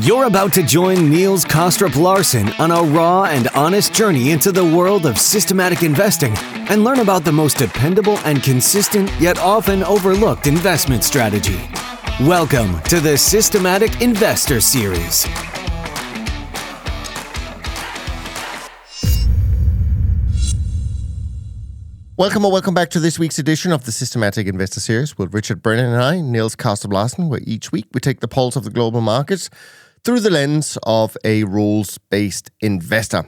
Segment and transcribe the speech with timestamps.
[0.00, 5.04] You're about to join Niels Kaastrup-Larsen on a raw and honest journey into the world
[5.04, 6.34] of systematic investing
[6.70, 11.68] and learn about the most dependable and consistent yet often overlooked investment strategy.
[12.20, 15.26] Welcome to the Systematic Investor Series.
[22.16, 25.60] Welcome or welcome back to this week's edition of the Systematic Investor Series with Richard
[25.60, 29.02] Brennan and I, Niels Kaastrup-Larsen, where each week we take the pulse of the global
[29.02, 29.50] markets
[30.04, 33.24] through the lens of a rules based investor.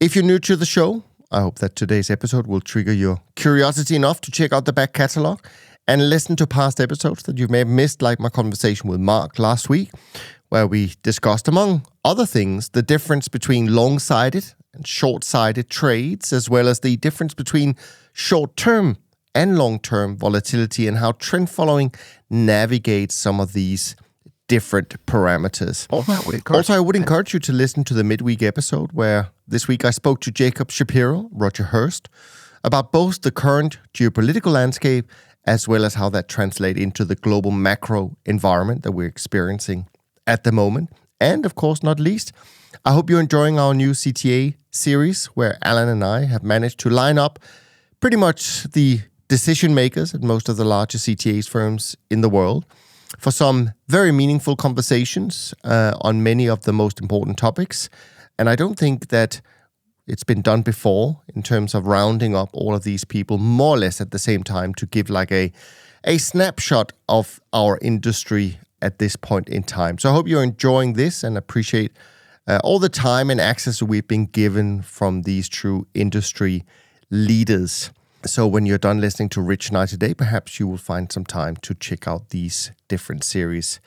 [0.00, 3.94] If you're new to the show, I hope that today's episode will trigger your curiosity
[3.94, 5.40] enough to check out the back catalog
[5.86, 9.38] and listen to past episodes that you may have missed, like my conversation with Mark
[9.38, 9.90] last week,
[10.48, 16.32] where we discussed, among other things, the difference between long sided and short sided trades,
[16.32, 17.76] as well as the difference between
[18.12, 18.96] short term
[19.34, 21.92] and long term volatility and how trend following
[22.30, 23.94] navigates some of these
[24.48, 25.86] different parameters.
[26.56, 29.90] Also, I would encourage you to listen to the midweek episode where this week I
[29.90, 32.08] spoke to Jacob Shapiro, Roger Hirst,
[32.64, 35.06] about both the current geopolitical landscape
[35.46, 39.86] as well as how that translates into the global macro environment that we're experiencing
[40.26, 40.90] at the moment.
[41.20, 42.32] And of course, not least,
[42.84, 46.90] I hope you're enjoying our new CTA series where Alan and I have managed to
[46.90, 47.38] line up
[48.00, 52.64] pretty much the decision makers at most of the largest CTAs firms in the world
[53.18, 57.88] for some very meaningful conversations uh, on many of the most important topics.
[58.38, 59.40] And I don't think that
[60.06, 63.78] it's been done before in terms of rounding up all of these people more or
[63.78, 65.52] less at the same time to give like a
[66.04, 69.98] a snapshot of our industry at this point in time.
[69.98, 71.92] So I hope you're enjoying this and appreciate
[72.46, 76.64] uh, all the time and access we've been given from these true industry
[77.10, 77.90] leaders.
[78.28, 81.56] So when you're done listening to Rich I today, perhaps you will find some time
[81.56, 83.80] to check out these different series.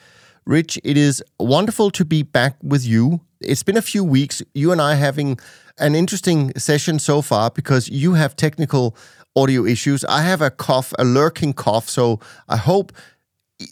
[0.45, 3.22] Rich, it is wonderful to be back with you.
[3.39, 4.42] It's been a few weeks.
[4.56, 5.38] You and I having
[5.78, 8.95] an interesting session so far because you have technical
[9.36, 10.04] audio issues.
[10.05, 11.88] I have a cough, a lurking cough.
[11.88, 12.92] So I hope,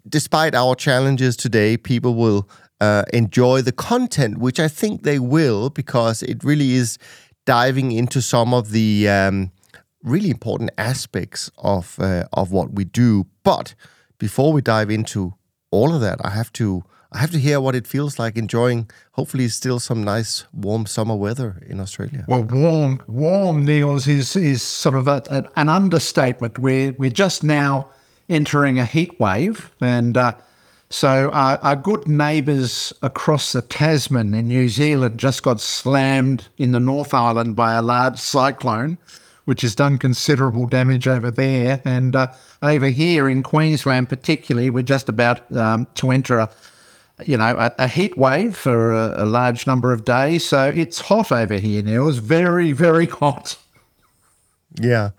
[0.07, 2.47] despite our challenges today, people will
[2.79, 6.99] uh, enjoy the content, which I think they will because it really is
[7.47, 9.51] diving into some of the um,
[10.03, 13.25] really important aspects of uh, of what we do.
[13.43, 13.75] But
[14.17, 15.33] before we dive into
[15.71, 18.89] all of that, I have to I have to hear what it feels like enjoying,
[19.13, 22.23] hopefully, still some nice warm summer weather in Australia.
[22.27, 26.59] Well, warm, warm, Niels, is is sort of a, a, an understatement.
[26.59, 27.89] We're we're just now
[28.29, 30.33] entering a heat wave, and uh,
[30.91, 36.71] so our, our good neighbours across the Tasman in New Zealand just got slammed in
[36.71, 38.99] the North Island by a large cyclone,
[39.49, 41.81] which has done considerable damage over there.
[41.83, 42.27] And uh,
[42.61, 46.51] over here in Queensland, particularly, we're just about um, to enter a
[47.25, 50.45] you know, a, a heat wave for a, a, large number of days.
[50.45, 52.07] So it's hot over here now.
[52.07, 53.57] It's very, very hot.
[54.79, 55.09] Yeah.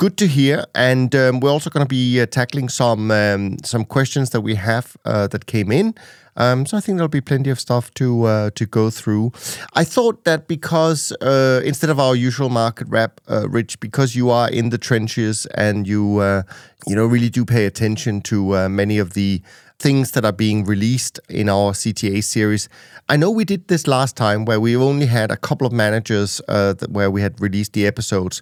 [0.00, 3.84] Good to hear, and um, we're also going to be uh, tackling some um, some
[3.84, 5.94] questions that we have uh, that came in.
[6.36, 9.32] Um, so I think there'll be plenty of stuff to uh, to go through.
[9.74, 14.30] I thought that because uh, instead of our usual market wrap, uh, Rich, because you
[14.30, 16.44] are in the trenches and you uh,
[16.86, 19.42] you know really do pay attention to many of the
[19.78, 22.70] things that are being released in our CTA series.
[23.10, 26.40] I know we did this last time where we only had a couple of managers
[26.46, 28.40] that, where we had released the episodes.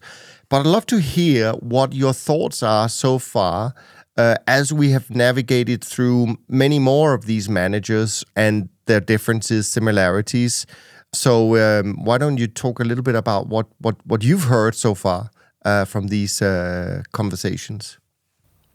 [0.48, 3.75] But I'd love to hear what your thoughts are so far
[4.16, 10.66] uh, as we have navigated through many more of these managers and their differences, similarities.
[11.12, 14.75] So um, why don't you talk a little bit about what what what you've heard
[14.75, 15.31] so far
[15.64, 17.98] uh, from these uh, conversations?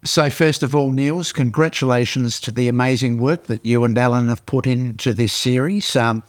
[0.06, 4.46] So first of all, Niels, congratulations to the amazing work that you and Alan have
[4.46, 5.96] put into this series.
[5.96, 6.24] Um,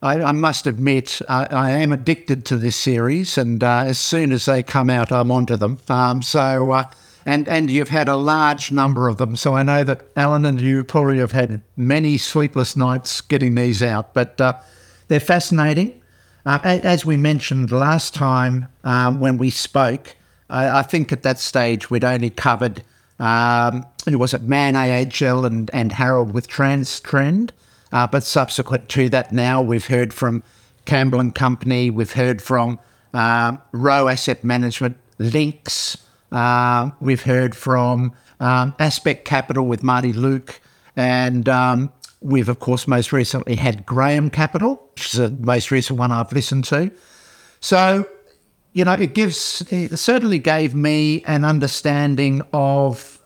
[0.00, 4.30] I, I must admit, I, I, am addicted to this series, and uh, as soon
[4.30, 5.78] as they come out, I'm onto them.
[5.88, 6.84] Um, so, uh,
[7.26, 10.60] and and you've had a large number of them, so I know that Alan and
[10.60, 14.54] you probably have had many sleepless nights getting these out, but uh,
[15.08, 16.00] they're fascinating.
[16.46, 20.14] Uh, as we mentioned last time um, when we spoke,
[20.48, 22.82] I, I, think at that stage we'd only covered
[23.18, 27.50] um, was it Man AHL and and Harold with Transtrend.
[27.92, 30.42] Uh, but subsequent to that, now we've heard from
[30.84, 32.78] Campbell and Company, we've heard from
[33.14, 35.96] uh, Rowe Asset Management, Lynx,
[36.32, 40.58] uh, we've heard from um, Aspect Capital with Marty Lueck,
[40.96, 45.98] and um, we've of course most recently had Graham Capital, which is the most recent
[45.98, 46.90] one I've listened to.
[47.60, 48.08] So,
[48.72, 53.17] you know, it gives it certainly gave me an understanding of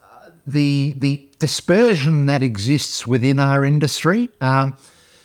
[0.46, 4.28] the the dispersion that exists within our industry.
[4.40, 4.76] Um,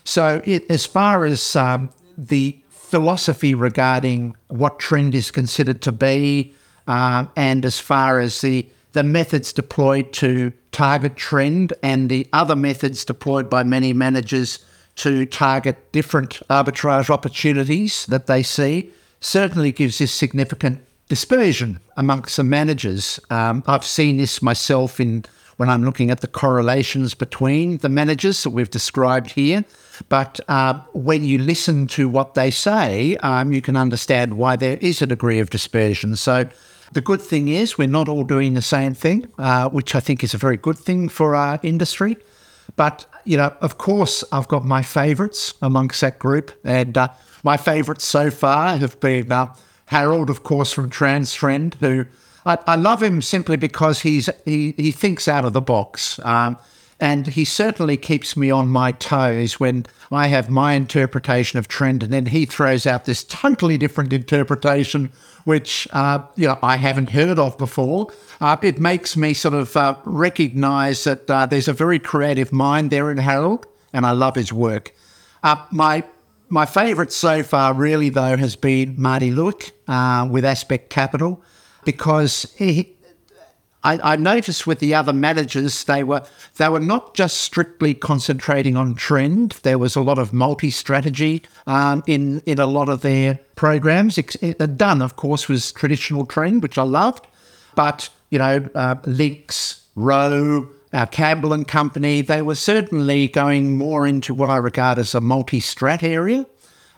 [0.03, 6.53] So, it, as far as um, the philosophy regarding what trend is considered to be,
[6.87, 12.55] uh, and as far as the the methods deployed to target trend and the other
[12.55, 14.59] methods deployed by many managers
[14.95, 20.79] to target different arbitrage opportunities that they see certainly gives this significant
[21.09, 23.19] dispersion amongst the managers.
[23.29, 25.25] Um, I've seen this myself in
[25.57, 29.65] when I'm looking at the correlations between the managers that we've described here.
[30.07, 34.77] But uh, when you listen to what they say, um, you can understand why there
[34.81, 36.15] is a degree of dispersion.
[36.15, 36.47] So
[36.91, 40.23] the good thing is we're not all doing the same thing, uh, which I think
[40.23, 42.17] is a very good thing for our industry.
[42.75, 46.51] But, you know, of course, I've got my favourites amongst that group.
[46.63, 47.07] And uh,
[47.43, 49.55] my favourites so far have been uh,
[49.87, 52.05] Harold, of course, from Transtrend, who
[52.45, 56.19] I, I, love him simply because he's he, he thinks out of the box.
[56.23, 56.57] Um,
[56.99, 62.01] and he certainly keeps me on my toes when I have my interpretation of trend,
[62.01, 65.11] and then he throws out this totally different interpretation,
[65.43, 68.07] which uh, you know I haven't heard of before.
[68.41, 72.89] Uh, it makes me sort of uh, recognise that uh, there's a very creative mind
[72.89, 74.93] there in Harold, and I love his work.
[75.43, 76.03] Uh, my
[76.49, 81.43] my favourite so far, really though, has been Marty Lueck uh, with Aspect Capital,
[81.83, 82.95] because he,
[83.83, 86.23] I, I, noticed with the other managers they were
[86.57, 89.59] they were not just strictly concentrating on trend.
[89.63, 94.15] There was a lot of multi-strategy um, in in a lot of their programs.
[94.15, 97.27] Dunn, of course, was traditional trend, which I loved,
[97.75, 104.07] but you know, uh, Lynx, Rowe, uh, Campbell and Company, they were certainly going more
[104.07, 106.45] into what I regard as a multi-strat area,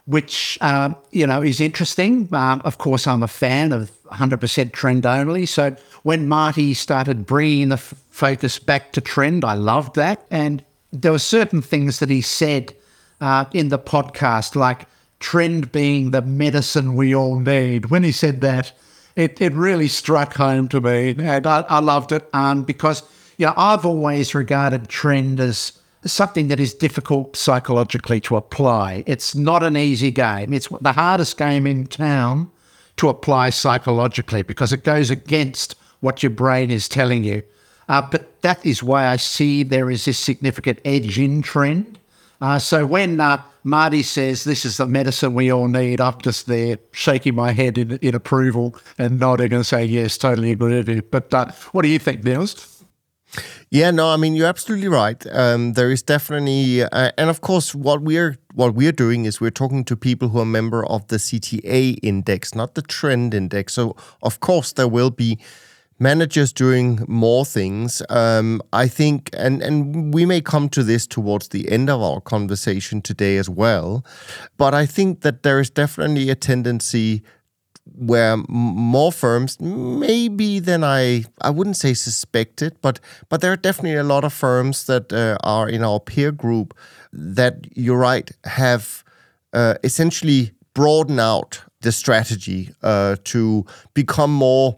[0.06, 2.30] which uh, you know is interesting.
[2.34, 7.70] Um, of course, I'm a fan of 100% trend only, so when Marty started bringing
[7.70, 10.26] the f- focus back to trend, I loved that.
[10.32, 12.74] And there were certain things that he said
[13.22, 14.88] uh, in the podcast, like
[15.20, 17.88] trend being the medicine we all need.
[17.88, 18.72] When he said that,
[19.16, 21.16] it, it really struck home to me.
[21.20, 23.04] And I, I loved it um, because
[23.40, 25.72] you know, I've always regarded trend as
[26.06, 29.06] something that is difficult psychologically to apply.
[29.08, 30.54] It's not an easy game.
[30.54, 32.52] It's the hardest game in town
[32.98, 37.42] to apply psychologically because it goes against what your brain is telling you.
[37.88, 41.98] Uh, but that is why I see there is this significant edge in trend.
[42.42, 46.48] Uh, so when uh, Marty says this is the medicine we all need, I'm just
[46.48, 50.90] there shaking my head in, in approval and nodding and saying, yes, totally agree with
[50.90, 51.02] you.
[51.04, 52.79] But uh, what do you think, Niels?
[53.70, 55.24] Yeah, no, I mean you're absolutely right.
[55.32, 59.52] Um, there is definitely, uh, and of course, what we're what we're doing is we're
[59.52, 63.74] talking to people who are member of the CTA index, not the trend index.
[63.74, 65.38] So of course there will be
[66.00, 68.02] managers doing more things.
[68.10, 72.22] Um, I think, and and we may come to this towards the end of our
[72.22, 74.04] conversation today as well.
[74.58, 77.22] But I think that there is definitely a tendency
[78.00, 83.00] where more firms, maybe than I, I wouldn't say suspected, but
[83.30, 86.74] but there are definitely a lot of firms that uh, are in our peer group
[87.12, 89.04] that you're right have
[89.54, 94.78] uh, essentially broadened out the strategy uh, to become more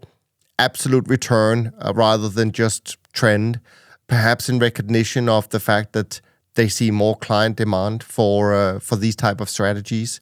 [0.58, 3.60] absolute return uh, rather than just trend,
[4.06, 6.20] perhaps in recognition of the fact that
[6.54, 10.20] they see more client demand for uh, for these type of strategies.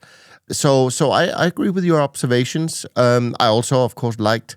[0.52, 2.86] So so I, I agree with your observations.
[2.96, 4.56] Um, I also of course liked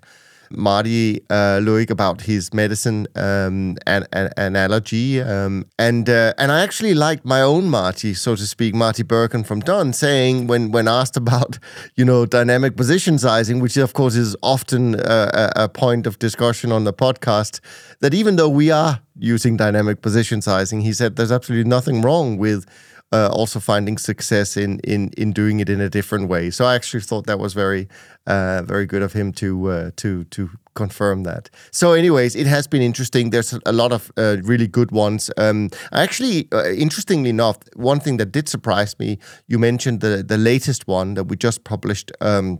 [0.50, 6.62] Marty uh, Lueck about his medicine um, an, an, analogy, um, and uh, and I
[6.62, 10.88] actually liked my own Marty, so to speak, Marty Bergin from Dunn, saying when when
[10.88, 11.58] asked about
[11.96, 16.18] you know dynamic position sizing, which of course is often uh, a, a point of
[16.18, 17.60] discussion on the podcast,
[18.00, 22.36] that even though we are using dynamic position sizing, he said there's absolutely nothing wrong
[22.36, 22.66] with
[23.14, 26.50] uh, also finding success in in in doing it in a different way.
[26.50, 27.86] So I actually thought that was very
[28.26, 31.50] uh, very good of him to uh, to to confirm that.
[31.70, 33.30] So, anyways, it has been interesting.
[33.30, 35.30] There's a lot of uh, really good ones.
[35.36, 40.38] Um, actually, uh, interestingly enough, one thing that did surprise me, you mentioned the the
[40.38, 42.12] latest one that we just published.
[42.20, 42.58] Um,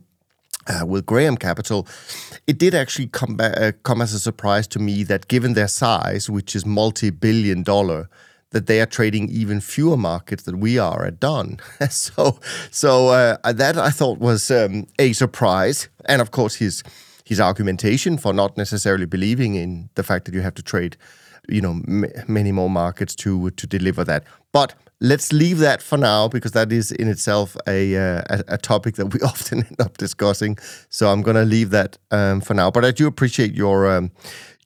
[0.66, 1.87] uh, with Graham Capital,
[2.46, 5.68] it did actually come back, uh, come as a surprise to me that given their
[5.68, 8.08] size, which is multi-billion dollar,
[8.54, 11.58] that they are trading even fewer markets than we are at Dunn.
[11.90, 12.38] so,
[12.70, 16.82] so uh, that I thought was um, a surprise, and of course his
[17.25, 20.96] his argumentation for not necessarily believing in the fact that you have to trade,
[21.49, 24.25] you know, m- many more markets to to deliver that.
[24.52, 28.58] But let's leave that for now because that is in itself a uh, a, a,
[28.58, 30.56] topic that we often end up discussing.
[30.90, 32.70] So I'm going to leave that um, for now.
[32.70, 34.12] But I do appreciate your um,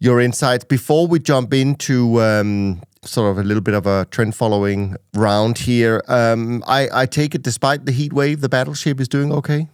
[0.00, 4.35] your insights before we jump into um, sort of a little bit of a trend
[4.35, 6.02] following round here.
[6.09, 9.69] Um, I, I take it, despite the heat wave, the battleship is doing okay.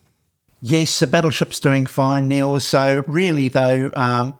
[0.60, 2.58] Yes, the battleship's doing fine, Neil.
[2.60, 4.38] So really, though, um,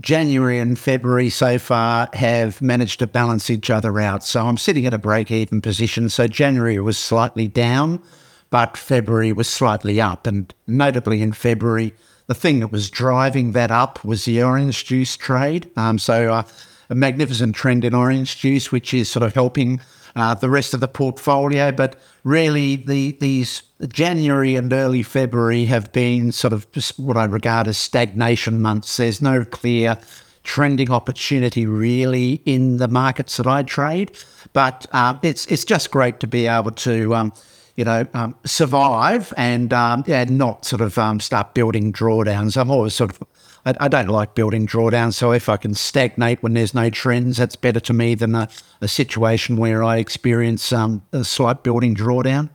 [0.00, 4.24] January and February so far have managed to balance each other out.
[4.24, 6.08] So I'm sitting at a break even position.
[6.08, 8.02] So January was slightly down,
[8.50, 10.26] but February was slightly up.
[10.26, 11.94] And notably in February,
[12.26, 15.70] the thing that was driving that up was the orange juice trade.
[15.76, 16.42] Um, so uh,
[16.90, 19.80] a magnificent trend in orange juice, which is sort of helping
[20.16, 21.72] uh, the rest of the portfolio.
[21.72, 26.66] But really, the these January and early February have been sort of
[26.96, 28.96] what I regard as stagnation months.
[28.96, 29.98] There's no clear
[30.42, 34.16] trending opportunity really in the markets that I trade,
[34.52, 37.14] but uh, it's it's just great to be able to.
[37.14, 37.32] Um,
[37.76, 42.60] you know, um, survive and um, yeah, not sort of um, start building drawdowns.
[42.60, 43.22] I'm always sort of
[43.64, 45.14] I, I, don't like building drawdowns.
[45.14, 48.48] So if I can stagnate when there's no trends, that's better to me than a,
[48.80, 52.50] a situation where I experience um, a slight building drawdown.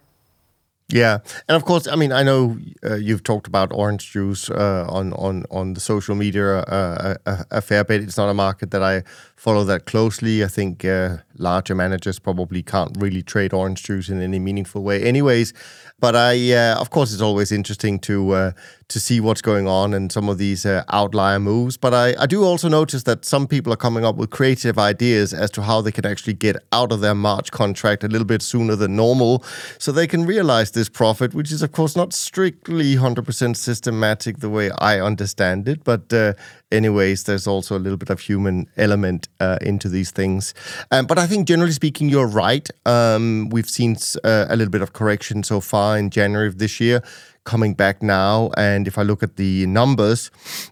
[0.88, 1.20] Yeah,
[1.50, 5.14] and of course, I mean, I know uh, you've talked about orange juice uh, on
[5.14, 8.04] on on the social media uh, a, a, fair bit.
[8.04, 9.02] It's not a market that I
[9.36, 10.44] follow that closely.
[10.44, 15.04] I think uh, larger managers probably can't really trade orange juice in any meaningful way,
[15.04, 15.54] anyways.
[16.00, 18.52] But I, uh, of course, it's always interesting to uh,
[18.88, 21.78] to see what's going on and some of these uh, outlier moves.
[21.78, 25.34] But I, I do also notice that some people are coming up with creative ideas
[25.34, 28.42] as to how they can actually get out of their March contract a little bit
[28.42, 29.44] sooner than normal,
[29.80, 34.50] so they can realize this profit, which is of course not strictly 100% systematic the
[34.50, 35.84] way I understand it.
[35.84, 36.34] But uh,
[36.72, 40.54] anyways, there's also a little bit of human element uh, into these things.
[40.92, 42.68] Um, but I think generally speaking, you're right.
[42.86, 46.80] Um, we've seen uh, a little bit of correction so far in January of this
[46.80, 47.02] year.
[47.44, 50.32] Coming back now, and if I look at the numbers,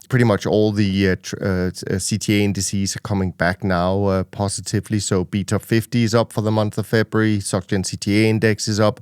[0.09, 4.99] pretty much all the uh, tr- uh, CTA indices are coming back now uh, positively.
[4.99, 7.37] So BTOP50 is up for the month of February.
[7.37, 9.01] SocGen CTA index is up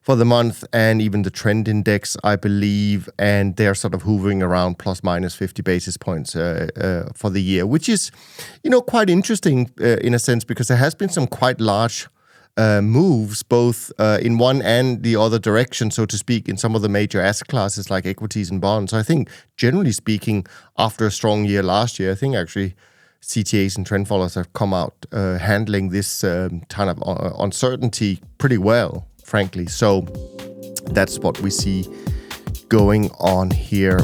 [0.00, 4.42] for the month and even the trend index, I believe, and they're sort of hovering
[4.42, 8.10] around plus minus 50 basis points uh, uh, for the year, which is,
[8.64, 12.08] you know, quite interesting uh, in a sense because there has been some quite large
[12.56, 16.74] uh, moves both uh, in one and the other direction, so to speak, in some
[16.74, 18.90] of the major asset classes like equities and bonds.
[18.92, 20.46] So I think, generally speaking,
[20.78, 22.74] after a strong year last year, I think actually
[23.22, 27.02] CTAs and trend followers have come out uh, handling this um, kind of
[27.38, 29.66] uncertainty pretty well frankly.
[29.66, 30.02] So
[30.90, 31.86] that's what we see
[32.68, 34.00] going on here.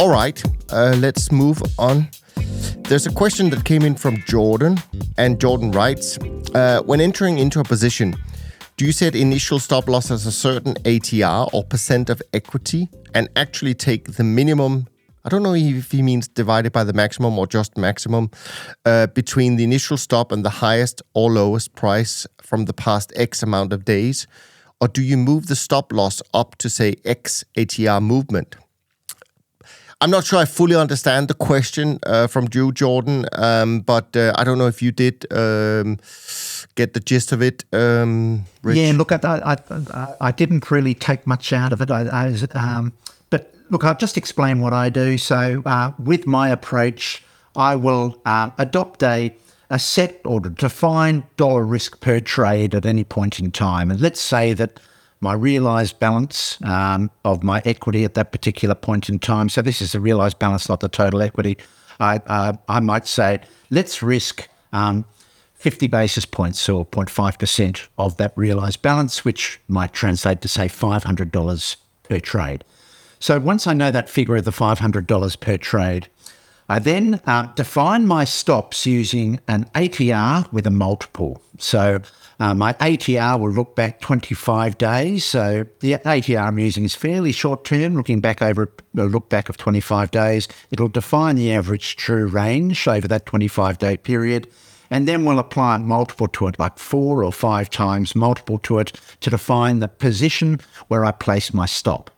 [0.00, 2.08] All right, uh, let's move on.
[2.88, 4.78] There's a question that came in from Jordan,
[5.18, 6.18] and Jordan writes
[6.54, 8.16] uh, When entering into a position,
[8.78, 13.28] do you set initial stop loss as a certain ATR or percent of equity and
[13.36, 14.86] actually take the minimum
[15.24, 18.30] I don't know if he means divided by the maximum or just maximum,
[18.84, 23.42] uh, between the initial stop and the highest or lowest price from the past X
[23.42, 24.26] amount of days?
[24.80, 28.56] Or do you move the stop loss up to, say, X ATR movement?
[30.00, 34.32] I'm not sure I fully understand the question uh, from Drew Jordan, um, but uh,
[34.36, 35.98] I don't know if you did um,
[36.76, 37.64] get the gist of it.
[37.72, 41.90] Um, yeah, look, I, I, I, didn't really take much out of it.
[41.90, 42.92] I, I was, um,
[43.70, 45.18] Look, I'll just explain what I do.
[45.18, 47.22] So, uh, with my approach,
[47.54, 49.34] I will uh, adopt a,
[49.68, 53.90] a set or defined dollar risk per trade at any point in time.
[53.90, 54.80] And let's say that
[55.20, 59.50] my realized balance um, of my equity at that particular point in time.
[59.50, 61.58] So, this is the realized balance, not the total equity.
[62.00, 65.04] I, uh, I might say, let's risk um,
[65.54, 71.76] 50 basis points or 0.5% of that realized balance, which might translate to, say, $500
[72.04, 72.64] per trade.
[73.20, 76.08] So once I know that figure of the $500 per trade,
[76.68, 81.40] I then uh, define my stops using an ATR with a multiple.
[81.58, 82.00] So
[82.38, 85.24] uh, my ATR will look back 25 days.
[85.24, 89.48] So the ATR I'm using is fairly short term, looking back over a look back
[89.48, 90.46] of 25 days.
[90.70, 94.46] It'll define the average true range over that 25 day period.
[94.90, 98.78] And then we'll apply a multiple to it, like four or five times multiple to
[98.78, 102.10] it to define the position where I place my stop.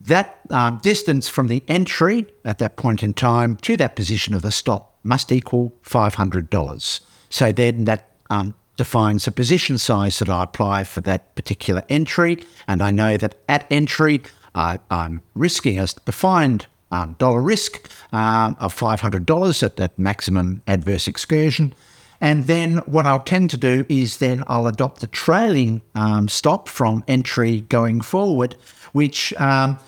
[0.00, 4.42] That um, distance from the entry at that point in time to that position of
[4.42, 7.00] the stop must equal $500.
[7.30, 12.44] So then that um, defines the position size that I apply for that particular entry.
[12.66, 14.22] And I know that at entry,
[14.54, 21.74] I'm risking a defined um, dollar risk um, of $500 at that maximum adverse excursion.
[22.24, 26.70] And then what I'll tend to do is then I'll adopt the trailing um, stop
[26.70, 28.56] from entry going forward,
[28.92, 29.78] which um,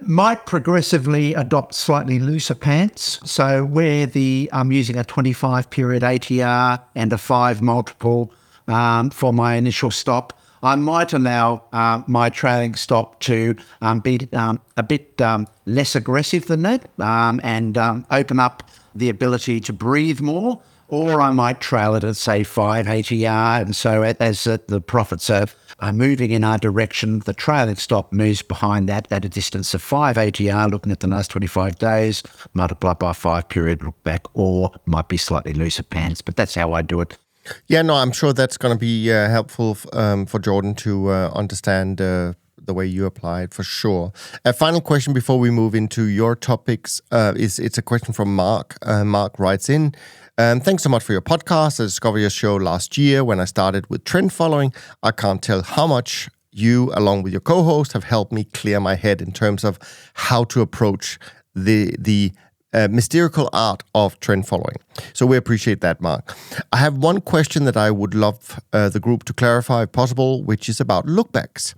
[0.00, 3.20] might progressively adopt slightly looser pants.
[3.30, 8.32] So where the I'm using a 25 period ATR and a five multiple
[8.66, 14.26] um, for my initial stop, I might allow uh, my trailing stop to um, be
[14.32, 17.76] um, a bit um, less aggressive than that um, and
[18.10, 18.62] open up
[18.94, 20.62] the ability to breathe more.
[20.88, 23.62] Or I might trail it at, say, 5 ATR.
[23.62, 25.46] And so as the profits are,
[25.92, 30.16] moving in our direction, the trailing stop moves behind that at a distance of 5
[30.16, 32.22] ATR, looking at the last 25 days,
[32.54, 36.22] multiplied by 5 period look back, or might be slightly looser pants.
[36.22, 37.18] But that's how I do it.
[37.66, 41.30] Yeah, no, I'm sure that's going to be uh, helpful um, for Jordan to uh,
[41.34, 44.12] understand uh, the way you apply it for sure.
[44.44, 48.34] A final question before we move into your topics uh, is it's a question from
[48.34, 48.76] Mark.
[48.82, 49.94] Uh, Mark writes in.
[50.38, 51.80] Um, thanks so much for your podcast.
[51.80, 54.74] I discovered your show last year when I started with trend following.
[55.02, 58.96] I can't tell how much you, along with your co-host, have helped me clear my
[58.96, 59.78] head in terms of
[60.12, 61.18] how to approach
[61.54, 62.32] the the
[62.74, 64.76] uh, mystical art of trend following.
[65.14, 66.36] So we appreciate that, Mark.
[66.70, 70.44] I have one question that I would love uh, the group to clarify, if possible,
[70.44, 71.72] which is about lookbacks.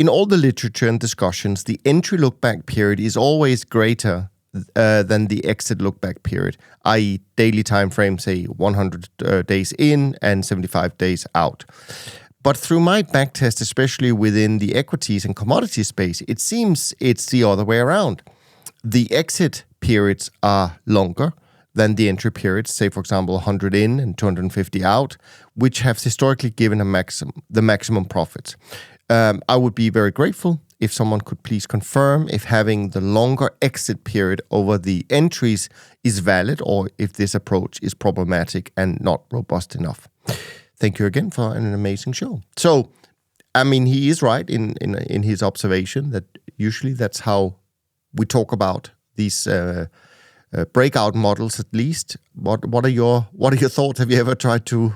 [0.00, 4.30] In all the literature and discussions, the entry lookback period is always greater
[4.76, 10.16] uh, than the exit lookback period, i.e., daily time frame, say 100 uh, days in
[10.20, 11.64] and 75 days out.
[12.42, 17.44] But through my backtest, especially within the equities and commodity space, it seems it's the
[17.44, 18.22] other way around.
[18.82, 21.32] The exit periods are longer
[21.74, 25.16] than the entry periods, say for example 100 in and 250 out,
[25.54, 27.04] which have historically given a
[27.48, 28.56] the maximum profits.
[29.08, 33.50] Um, I would be very grateful if someone could please confirm if having the longer
[33.62, 35.68] exit period over the entries
[36.02, 40.08] is valid or if this approach is problematic and not robust enough.
[40.76, 42.40] Thank you again for an amazing show.
[42.56, 42.90] So,
[43.54, 46.24] I mean, he is right in in in his observation that
[46.56, 47.54] usually that's how
[48.18, 49.86] we talk about these uh,
[50.52, 52.16] uh, breakout models at least.
[52.34, 53.98] What what are your what are your thoughts?
[54.00, 54.92] Have you ever tried to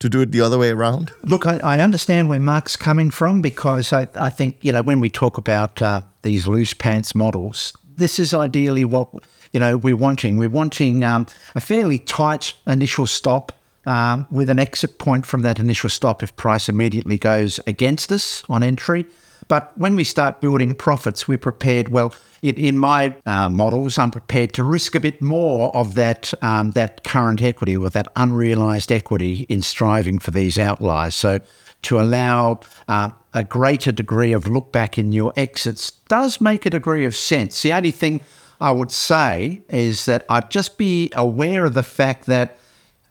[0.00, 1.12] to do it the other way around?
[1.24, 5.00] Look, I, I understand where Mark's coming from because I, I think you know when
[5.00, 9.08] we talk about uh, these loose pants models, this is ideally what
[9.52, 10.36] you know we're wanting.
[10.36, 13.52] We're wanting um, a fairly tight initial stop.
[13.86, 18.44] Um, with an exit point from that initial stop if price immediately goes against us
[18.46, 19.06] on entry.
[19.46, 21.88] But when we start building profits, we're prepared.
[21.88, 26.32] Well, in, in my uh, models, I'm prepared to risk a bit more of that
[26.42, 31.14] um, that current equity or that unrealized equity in striving for these outliers.
[31.14, 31.40] So
[31.82, 36.70] to allow uh, a greater degree of look back in your exits does make a
[36.70, 37.62] degree of sense.
[37.62, 38.20] The only thing
[38.60, 42.58] I would say is that I'd just be aware of the fact that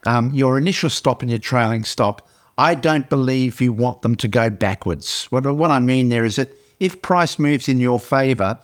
[0.05, 4.27] um, your initial stop and your trailing stop, I don't believe you want them to
[4.27, 5.25] go backwards.
[5.29, 8.59] What, what I mean there is that if price moves in your favor,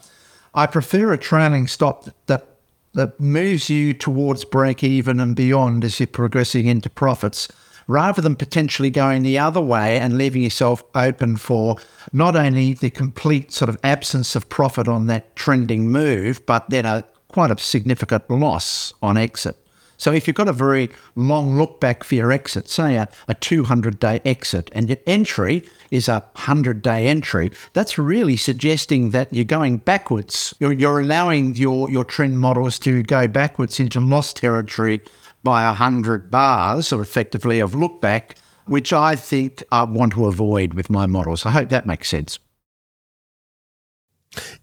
[0.53, 2.47] I prefer a trailing stop that
[2.93, 7.47] that moves you towards break even and beyond as you're progressing into profits,
[7.87, 11.77] rather than potentially going the other way and leaving yourself open for
[12.11, 16.85] not only the complete sort of absence of profit on that trending move, but then
[16.85, 19.57] a quite a significant loss on exit.
[19.97, 23.33] So if you've got a very long look back for your exit, say a, a
[23.33, 29.31] 200 day exit, and your entry is a 100 day entry, that's really suggesting that
[29.31, 30.53] you're going backwards.
[30.59, 35.01] You're, you're allowing your, your trend models to go backwards into loss territory
[35.43, 40.73] by 100 bars, or effectively of look back, which I think I want to avoid
[40.73, 41.45] with my models.
[41.45, 42.39] I hope that makes sense.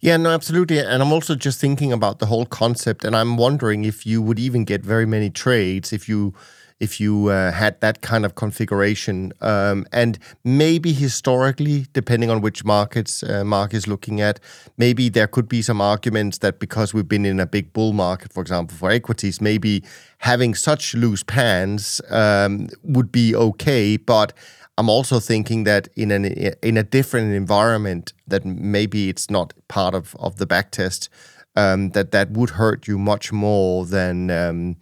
[0.00, 0.80] Yeah, no, absolutely.
[0.80, 4.40] And I'm also just thinking about the whole concept, and I'm wondering if you would
[4.40, 6.34] even get very many trades if you
[6.80, 9.32] if you uh, had that kind of configuration.
[9.42, 14.40] Um, and maybe historically, depending on which markets uh, Mark is looking at,
[14.78, 18.32] maybe there could be some arguments that because we've been in a big bull market,
[18.32, 19.84] for example, for equities, maybe
[20.18, 23.98] having such loose pans um, would be okay.
[23.98, 24.32] But
[24.78, 26.24] I'm also thinking that in an
[26.62, 31.10] in a different environment, that maybe it's not part of of the back test.
[31.56, 34.76] Um, that that would hurt you much more than um,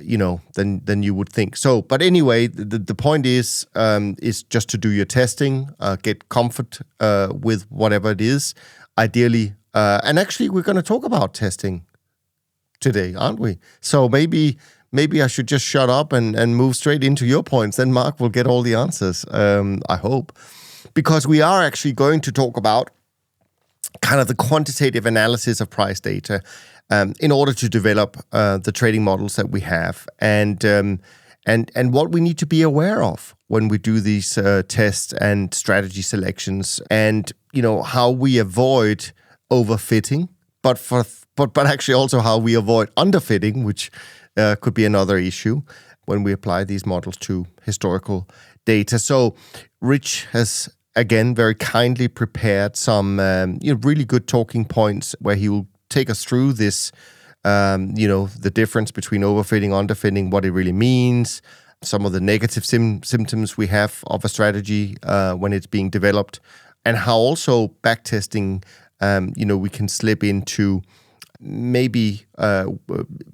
[0.00, 1.56] you know than than you would think.
[1.56, 5.96] So, but anyway, the the point is um, is just to do your testing, uh,
[6.02, 8.54] get comfort uh, with whatever it is.
[8.98, 11.86] Ideally, uh, and actually, we're going to talk about testing
[12.80, 13.58] today, aren't we?
[13.80, 14.58] So maybe
[14.92, 17.78] maybe I should just shut up and, and move straight into your points.
[17.78, 20.36] Then Mark will get all the answers, um, I hope.
[20.94, 22.90] Because we are actually going to talk about
[24.02, 26.42] kind of the quantitative analysis of price data
[26.92, 31.00] um, in order to develop uh, the trading models that we have and um,
[31.46, 35.12] and and what we need to be aware of when we do these uh, tests
[35.14, 39.12] and strategy selections and you know how we avoid
[39.50, 40.28] overfitting,
[40.62, 41.04] but for
[41.36, 43.90] but but actually also how we avoid underfitting, which
[44.36, 45.62] uh, could be another issue
[46.06, 48.28] when we apply these models to historical
[48.66, 48.98] data.
[48.98, 49.34] So,
[49.80, 55.36] Rich has again very kindly prepared some um, you know really good talking points where
[55.36, 56.92] he will take us through this.
[57.44, 61.42] Um, you know the difference between overfitting, underfitting, what it really means,
[61.82, 65.90] some of the negative sim- symptoms we have of a strategy uh, when it's being
[65.90, 66.40] developed,
[66.84, 68.62] and how also backtesting,
[69.00, 70.82] um, you know, we can slip into
[71.40, 72.66] maybe uh,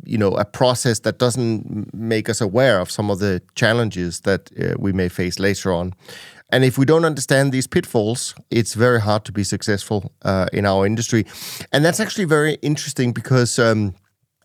[0.05, 4.51] you know a process that doesn't make us aware of some of the challenges that
[4.59, 5.93] uh, we may face later on.
[6.51, 10.65] And if we don't understand these pitfalls, it's very hard to be successful uh, in
[10.65, 11.27] our industry.
[11.73, 13.95] And that's actually very interesting because um,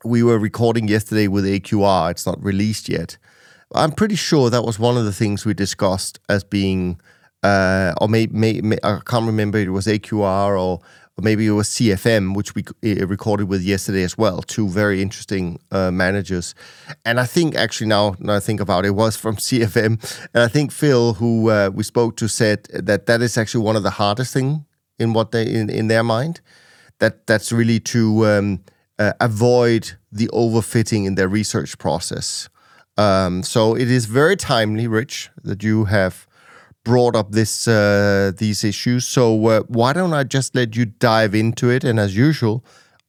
[0.04, 2.12] we were recording yesterday with AQR.
[2.12, 3.18] It's not released yet.
[3.74, 7.00] I'm pretty sure that was one of the things we discussed as being,
[7.42, 10.82] uh, or maybe may, may, I can't remember it was AQR or,
[11.18, 14.42] or maybe it was CFM, which we uh, recorded with yesterday as well.
[14.42, 16.56] Two very interesting uh, managers,
[17.06, 20.44] and I think actually now, now I think about it, it was from CFM, and
[20.44, 23.84] I think Phil, who uh, we spoke to, said that that is actually one of
[23.84, 24.66] the hardest thing
[25.00, 26.42] in what they in, in their mind.
[27.00, 28.64] That that's really to um,
[28.98, 32.50] uh, avoid the overfitting in their research process.
[32.98, 36.28] Um, so it is very timely, Rich, that you have
[36.84, 39.08] brought up this uh, these issues.
[39.08, 41.84] So uh, why don't I just let you dive into it?
[41.84, 42.64] And as usual,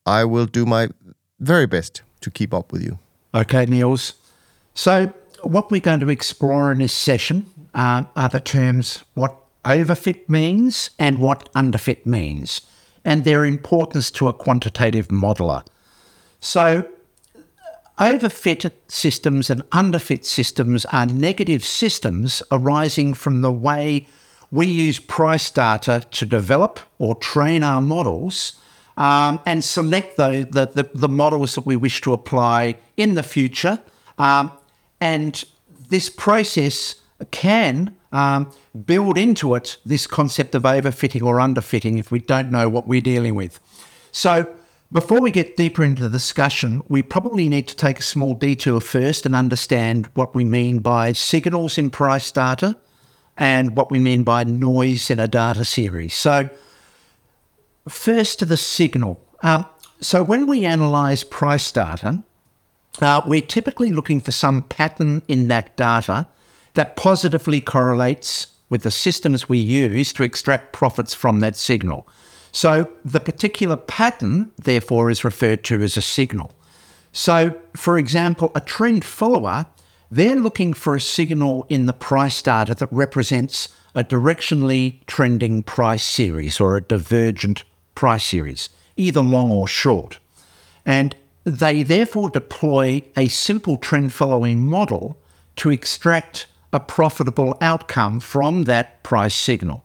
[0.06, 0.88] I will do my
[1.40, 2.98] very best to keep up with you.
[3.34, 4.14] Okay, Niels.
[4.74, 10.28] So what we're going to explore in this session uh, are the terms what overfit
[10.28, 12.60] means and what underfit means,
[13.04, 15.64] and their importance to a quantitative modeler.
[16.40, 16.86] So
[17.98, 24.08] Overfit systems and underfit systems are negative systems arising from the way
[24.50, 28.54] we use price data to develop or train our models
[28.96, 33.80] um, and select the, the, the, models that we wish to apply in the future.
[34.18, 34.52] Um,
[35.00, 35.44] and
[35.88, 36.96] this process
[37.30, 38.52] can um,
[38.86, 43.00] build into it this concept of overfitting or underfitting if we don't know what we're
[43.00, 43.58] dealing with.
[44.12, 44.54] So,
[44.92, 48.80] before we get deeper into the discussion, we probably need to take a small detour
[48.80, 52.76] first and understand what we mean by signals in price data
[53.36, 56.14] and what we mean by noise in a data series.
[56.14, 56.48] So,
[57.88, 59.20] first to the signal.
[59.42, 59.66] Um,
[60.00, 62.22] so, when we analyze price data,
[63.00, 66.28] uh, we're typically looking for some pattern in that data
[66.74, 72.06] that positively correlates with the systems we use to extract profits from that signal.
[72.54, 76.52] So the particular pattern, therefore, is referred to as a signal.
[77.12, 79.66] So, for example, a trend follower,
[80.08, 86.04] they're looking for a signal in the price data that represents a directionally trending price
[86.04, 87.64] series or a divergent
[87.96, 90.20] price series, either long or short.
[90.86, 95.18] And they therefore deploy a simple trend following model
[95.56, 99.84] to extract a profitable outcome from that price signal.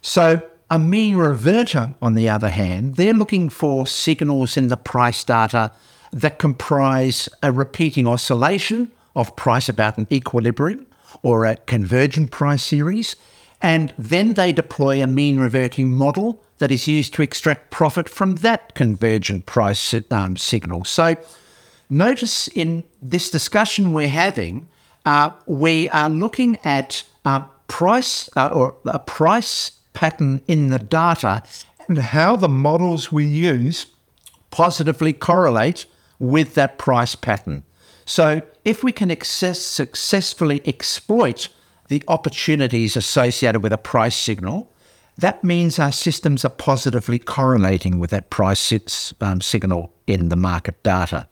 [0.00, 5.22] So a mean reverter, on the other hand, they're looking for signals in the price
[5.22, 5.70] data
[6.12, 10.86] that comprise a repeating oscillation of price about an equilibrium
[11.22, 13.16] or a convergent price series.
[13.62, 18.36] And then they deploy a mean reverting model that is used to extract profit from
[18.36, 20.84] that convergent price um, signal.
[20.84, 21.16] So
[21.88, 24.68] notice in this discussion we're having,
[25.04, 31.42] uh, we are looking at uh, price uh, or a price pattern in the data
[31.88, 33.86] and how the models we use
[34.50, 35.86] positively correlate
[36.18, 37.64] with that price pattern.
[38.04, 41.48] So, if we can access, successfully exploit
[41.88, 44.70] the opportunities associated with a price signal,
[45.18, 50.82] that means our systems are positively correlating with that price um, signal in the market
[50.82, 51.26] data.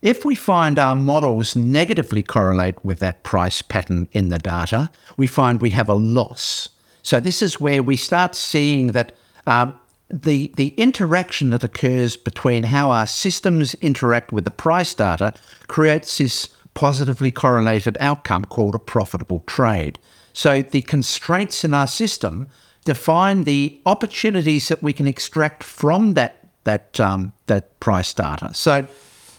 [0.00, 5.26] If we find our models negatively correlate with that price pattern in the data, we
[5.26, 6.70] find we have a loss.
[7.02, 9.12] So this is where we start seeing that
[9.46, 15.32] um, the the interaction that occurs between how our systems interact with the price data
[15.68, 19.98] creates this positively correlated outcome called a profitable trade.
[20.32, 22.48] So the constraints in our system
[22.84, 28.52] define the opportunities that we can extract from that that um, that price data.
[28.54, 28.86] So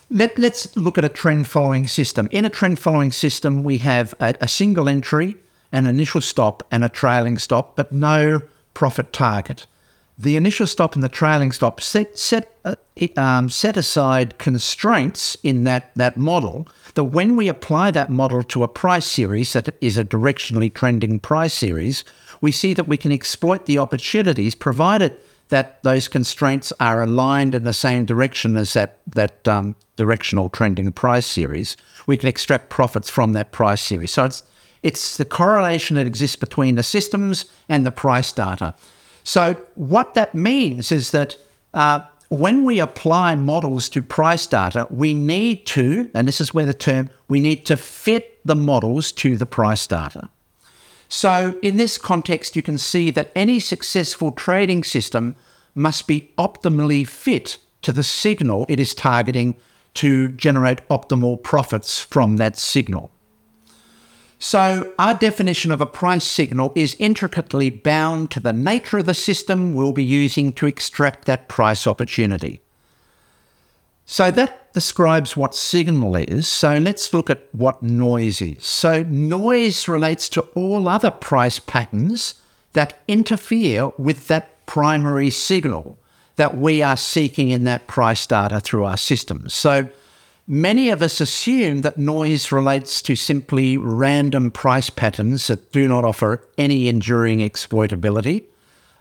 [0.09, 2.27] let, us look at a trend following system.
[2.31, 5.37] In a trend following system, we have a, a single entry
[5.71, 8.41] an initial stop and a trailing stop, but no
[8.73, 9.65] profit target.
[10.17, 12.75] The initial stop and the trailing stop set set uh,
[13.17, 16.67] um, set aside constraints in that that model.
[16.93, 21.19] That when we apply that model to a price series that is a directionally trending
[21.19, 22.03] price series,
[22.41, 25.17] we see that we can exploit the opportunities provided
[25.51, 30.91] that those constraints are aligned in the same direction as that, that um, directional trending
[30.91, 34.11] price series, we can extract profits from that price series.
[34.11, 34.43] So it's,
[34.83, 38.73] it's the correlation that exists between the systems and the price data.
[39.23, 41.37] So what that means is that
[41.73, 46.65] uh, when we apply models to price data, we need to, and this is where
[46.65, 50.29] the term, we need to fit the models to the price data.
[51.09, 55.35] So, in this context, you can see that any successful trading system
[55.75, 59.57] must be optimally fit to the signal it is targeting
[59.95, 63.11] to generate optimal profits from that signal.
[64.43, 69.13] So, our definition of a price signal is intricately bound to the nature of the
[69.13, 72.59] system we'll be using to extract that price opportunity.
[74.07, 76.47] So, that describes what signal is.
[76.47, 78.65] So, let's look at what noise is.
[78.65, 82.33] So, noise relates to all other price patterns
[82.73, 85.99] that interfere with that primary signal
[86.37, 89.53] that we are seeking in that price data through our systems.
[89.53, 89.87] So,
[90.47, 96.03] Many of us assume that noise relates to simply random price patterns that do not
[96.03, 98.43] offer any enduring exploitability,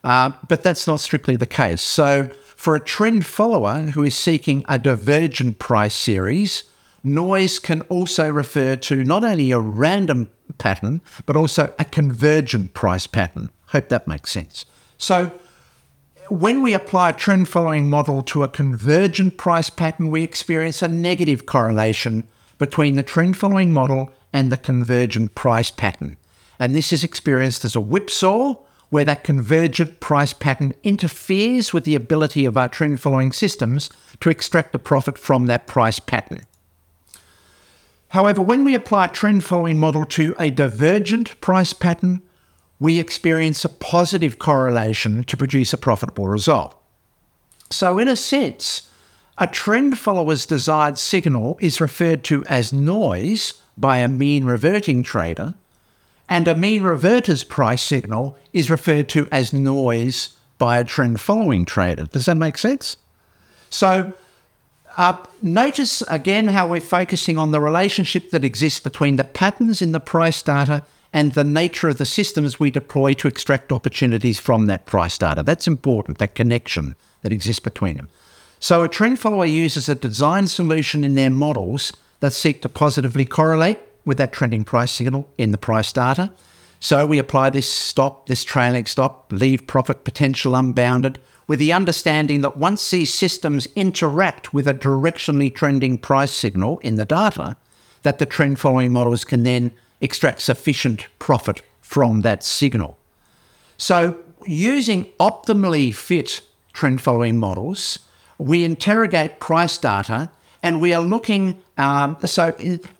[0.05, 1.83] uh, but that's not strictly the case.
[1.83, 6.65] So, for a trend follower who is seeking a divergent price series,
[7.03, 13.07] noise can also refer to not only a random pattern, but also a convergent price
[13.07, 13.51] pattern.
[13.69, 14.67] Hope that makes sense.
[14.99, 15.33] So,
[16.31, 20.89] when we apply a trend following model to a convergent price pattern, we experience a
[20.89, 22.27] negative correlation
[22.59, 26.17] between the trend following model and the convergent price pattern.
[26.59, 28.55] And this is experienced as a whipsaw,
[28.91, 33.89] where that convergent price pattern interferes with the ability of our trend following systems
[34.21, 36.47] to extract a profit from that price pattern.
[38.09, 42.23] However, when we apply a trend following model to a divergent price pattern,
[42.81, 46.75] we experience a positive correlation to produce a profitable result.
[47.69, 48.89] So, in a sense,
[49.39, 55.55] a trend follower's desired signal is referred to as noise by a mean reverting trader,
[56.29, 61.65] and a mean reverter's price signal is referred to as noise by a trend following
[61.65, 62.05] trader.
[62.07, 62.97] Does that make sense?
[63.69, 64.13] So,
[64.97, 69.93] uh, notice again how we're focusing on the relationship that exists between the patterns in
[69.93, 70.83] the price data
[71.13, 75.43] and the nature of the systems we deploy to extract opportunities from that price data.
[75.43, 78.09] That's important, that connection that exists between them.
[78.61, 83.25] So a trend follower uses a design solution in their models that seek to positively
[83.25, 86.31] correlate with that trending price signal in the price data.
[86.79, 92.43] So we apply this stop, this trailing stop, leave profit potential unbounded, with the understanding
[92.43, 97.57] that once these systems interact with a directionally trending price signal in the data,
[98.03, 102.99] that the trend following models can then extract sufficient profit from that signal.
[103.77, 106.41] So, using optimally fit
[106.73, 107.99] trend following models,
[108.39, 110.31] we interrogate price data
[110.63, 111.61] and we are looking.
[111.79, 112.53] Um, so,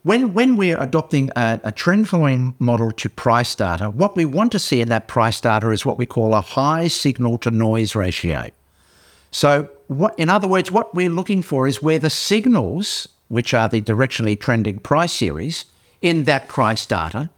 [0.03, 4.53] when, when we're adopting a, a trend following model to price data, what we want
[4.53, 7.95] to see in that price data is what we call a high signal to noise
[7.95, 8.51] ratio.
[9.31, 13.69] So, what, in other words, what we're looking for is where the signals, which are
[13.69, 15.65] the directionally trending price series,
[16.03, 17.31] in that price data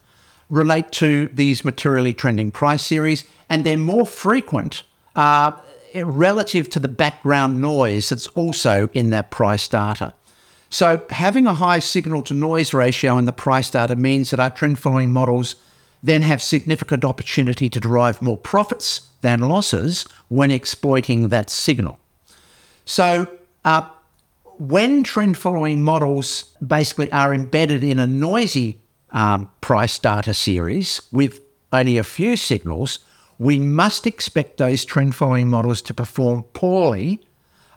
[0.51, 4.83] relate to these materially trending price series, and they're more frequent
[5.17, 5.53] uh,
[5.95, 10.13] relative to the background noise that's also in that price data.
[10.69, 14.51] So, having a high signal to noise ratio in the price data means that our
[14.51, 15.57] trend following models
[16.03, 21.99] then have significant opportunity to derive more profits than losses when exploiting that signal.
[22.85, 23.29] So,
[23.65, 23.89] uh,
[24.63, 28.79] when trend following models basically are embedded in a noisy
[29.11, 31.41] um, price data series with
[31.73, 33.01] only a few signals,
[33.41, 37.21] we must expect those trend following models to perform poorly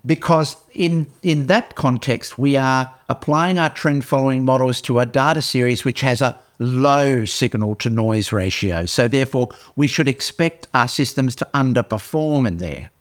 [0.06, 5.42] because in in that context we are applying our trend following models to a data
[5.42, 8.86] series which has a low signal to noise ratio.
[8.86, 12.92] So therefore we should expect our systems to underperform in there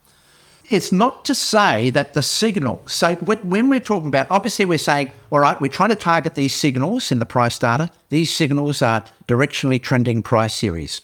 [0.70, 5.12] it's not to say that the signal, so when we're talking about, obviously we're saying,
[5.30, 7.90] all right, we're trying to target these signals in the price data.
[8.08, 11.02] These signals are directionally trending price series.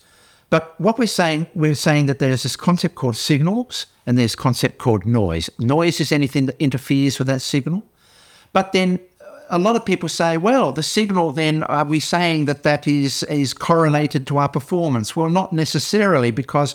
[0.48, 4.78] But what we're saying, we're saying that there's this concept called signals and there's concept
[4.78, 5.50] called noise.
[5.58, 7.84] Noise is anything that interferes with that signal.
[8.52, 12.46] But then uh, a lot of people say, well, the signal then, are we saying
[12.46, 15.14] that that is, is correlated to our performance?
[15.14, 16.74] Well, not necessarily because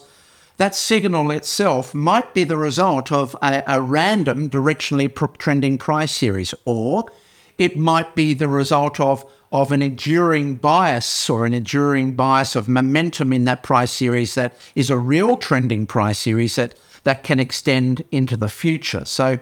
[0.58, 6.54] that signal itself might be the result of a, a random directionally trending price series,
[6.64, 7.06] or
[7.58, 12.68] it might be the result of, of an enduring bias or an enduring bias of
[12.68, 17.40] momentum in that price series that is a real trending price series that, that can
[17.40, 19.06] extend into the future.
[19.06, 19.40] So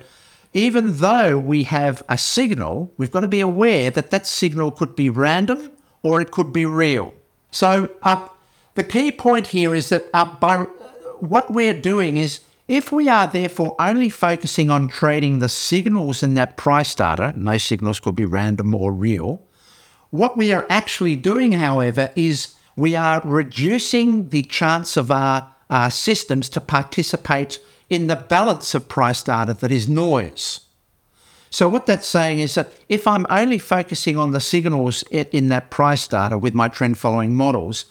[0.53, 4.95] even though we have a signal, we've got to be aware that that signal could
[4.95, 5.71] be random
[6.03, 7.13] or it could be real.
[7.49, 8.27] So uh,
[8.75, 10.67] the key point here is that uh, by
[11.23, 16.33] what we're doing is if we are therefore only focusing on trading the signals in
[16.33, 19.41] that price data, and those signals could be random or real,
[20.09, 25.89] what we are actually doing, however, is we are reducing the chance of our, our
[25.89, 27.57] systems to participate
[27.89, 30.59] in the balance of price data that is noise.
[31.49, 35.69] So what that's saying is that if I'm only focusing on the signals in that
[35.69, 37.85] price data with my trend following models,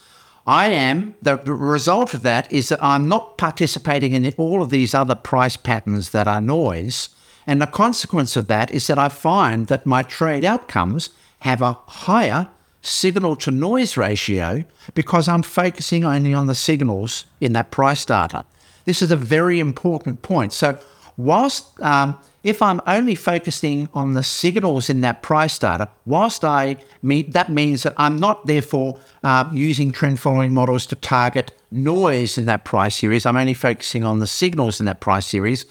[0.47, 4.95] I am, the result of that is that I'm not participating in all of these
[4.95, 7.11] other price patterns that are noise.
[7.47, 11.79] And the consequence of that is that I find that my trade outcomes have a
[11.87, 12.49] higher
[12.83, 18.45] signal to noise ratio because I'm focusing only on the signals in that price data.
[18.85, 20.53] This is a very important point.
[20.53, 20.79] So,
[21.17, 26.77] whilst um, if I'm only focusing on the signals in that price data, whilst I
[27.03, 32.37] mean that means that I'm not therefore uh, using trend following models to target noise
[32.39, 33.27] in that price series.
[33.27, 35.67] I'm only focusing on the signals in that price series.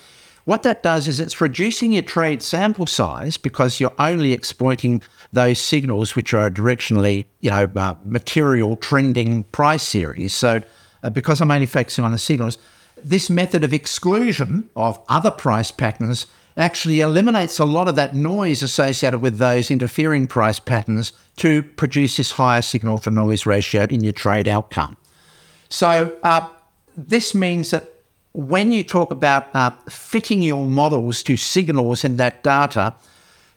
[0.45, 5.01] What that does is it's reducing your trade sample size because you're only exploiting
[5.31, 10.33] those signals which are directionally, you know, uh, material trending price series.
[10.33, 10.61] So,
[11.03, 12.57] uh, because I'm only focusing on the signals,
[13.03, 18.61] this method of exclusion of other price patterns actually eliminates a lot of that noise
[18.61, 24.03] associated with those interfering price patterns to produce this higher signal to noise ratio in
[24.03, 24.97] your trade outcome.
[25.69, 26.47] So, uh,
[26.97, 27.89] this means that
[28.33, 32.93] when you talk about uh, fitting your models to signals in that data,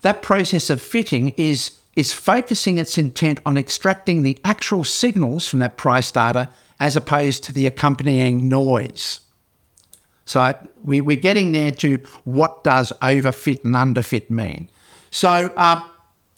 [0.03, 5.59] that process of fitting is, is focusing its intent on extracting the actual signals from
[5.61, 6.49] that price data
[6.81, 9.21] as opposed to the accompanying noise.
[10.25, 14.71] So we, we're getting there to what does overfit and underfit mean.
[15.11, 15.83] So uh,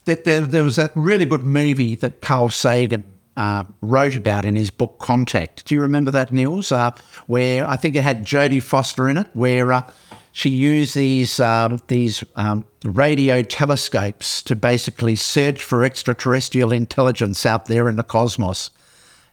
[0.05, 3.05] that there, there, was a really good movie that Carl Sagan
[3.37, 5.65] uh, wrote about in his book Contact.
[5.67, 6.73] Do you remember that, Niels?
[6.73, 6.91] Uh,
[7.27, 9.91] where I think it had Jodie Foster in it, where uh,
[10.33, 17.67] she used these um, these um, radio telescopes to basically search for extraterrestrial intelligence out
[17.67, 18.71] there in the cosmos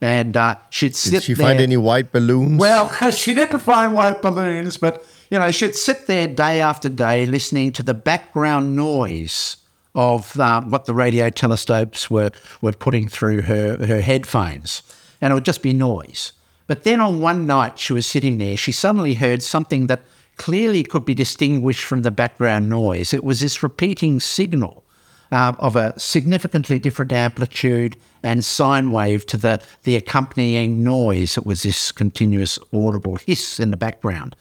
[0.02, 1.12] and uh, she'd sit.
[1.12, 1.48] Did she there.
[1.48, 2.60] find any white balloons?
[2.60, 7.26] Well, she didn't find white balloons, but you know, she'd sit there day after day
[7.26, 9.58] listening to the background noise
[9.96, 14.84] of uh, what the radio telescopes were were putting through her her headphones,
[15.22, 16.34] and it would just be noise.
[16.68, 18.58] But then on one night, she was sitting there.
[18.58, 20.02] She suddenly heard something that
[20.38, 23.14] clearly could be distinguished from the background noise.
[23.14, 24.83] It was this repeating signal
[25.34, 31.38] uh, of a significantly different amplitude and sine wave to the, the accompanying noise.
[31.38, 34.36] It was this continuous audible hiss in the background.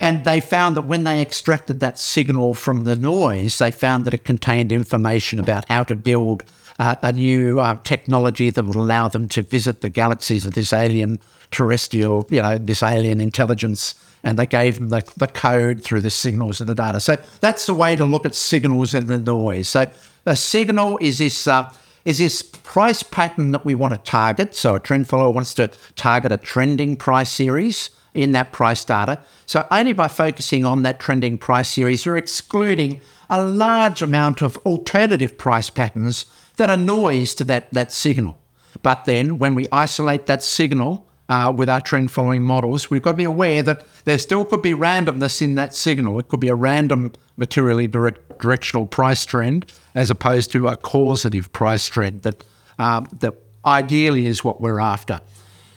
[0.00, 4.12] And they found that when they extracted that signal from the noise, they found that
[4.12, 6.42] it contained information about how to build
[6.80, 10.72] uh, a new uh, technology that would allow them to visit the galaxies of this
[10.72, 11.20] alien
[11.52, 13.94] terrestrial, you know, this alien intelligence.
[14.24, 16.98] And they gave them the, the code through the signals in the data.
[16.98, 19.68] So that's the way to look at signals and the noise.
[19.68, 19.86] So
[20.26, 21.72] a signal is this uh,
[22.04, 24.54] is this price pattern that we want to target.
[24.54, 29.20] So a trend follower wants to target a trending price series in that price data.
[29.46, 34.56] So only by focusing on that trending price series, we're excluding a large amount of
[34.58, 38.38] alternative price patterns that are noise to that, that signal.
[38.82, 43.12] But then when we isolate that signal uh, with our trend following models, we've got
[43.12, 46.18] to be aware that there still could be randomness in that signal.
[46.18, 51.52] It could be a random materially direct, directional price trend as opposed to a causative
[51.52, 52.44] price trend that,
[52.78, 53.34] um, that
[53.64, 55.20] ideally is what we're after.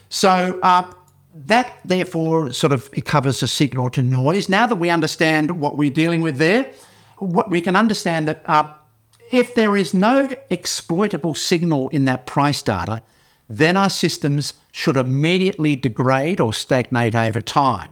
[0.09, 0.91] So uh,
[1.45, 4.49] that therefore sort of covers the signal to noise.
[4.49, 6.71] Now that we understand what we're dealing with there,
[7.17, 8.73] what we can understand that uh,
[9.31, 13.01] if there is no exploitable signal in that price data,
[13.49, 17.89] then our systems should immediately degrade or stagnate over time.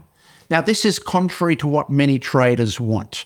[0.50, 3.26] Now, this is contrary to what many traders want.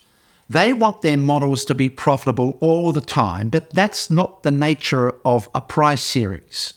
[0.50, 5.14] They want their models to be profitable all the time, but that's not the nature
[5.24, 6.74] of a price series.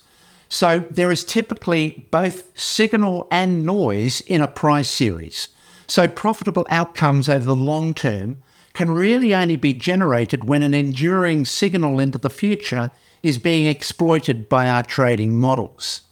[0.49, 5.49] So there is typically both signal and noise in a price series.
[5.87, 8.43] So profitable outcomes over the long term
[8.75, 12.91] can really only be generated when an enduring signal into the future
[13.23, 16.03] is being exploited by our trading models.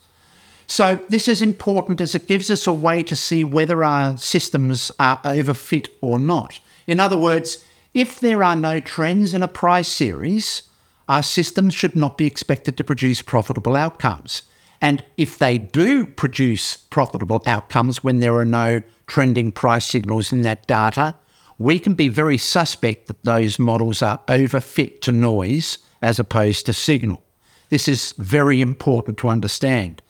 [0.66, 4.92] So this is important as it gives us a way to see whether our systems
[5.00, 6.60] are overfit or not.
[6.86, 10.62] In other words, if there are no trends in a price series,
[11.08, 14.42] our systems should not be expected to produce profitable outcomes.
[14.80, 20.42] And if they do produce profitable outcomes when there are no trending price signals in
[20.42, 21.16] that data,
[21.58, 26.72] we can be very suspect that those models are overfit to noise as opposed to
[26.72, 27.22] signal.
[27.68, 30.02] This is very important to understand.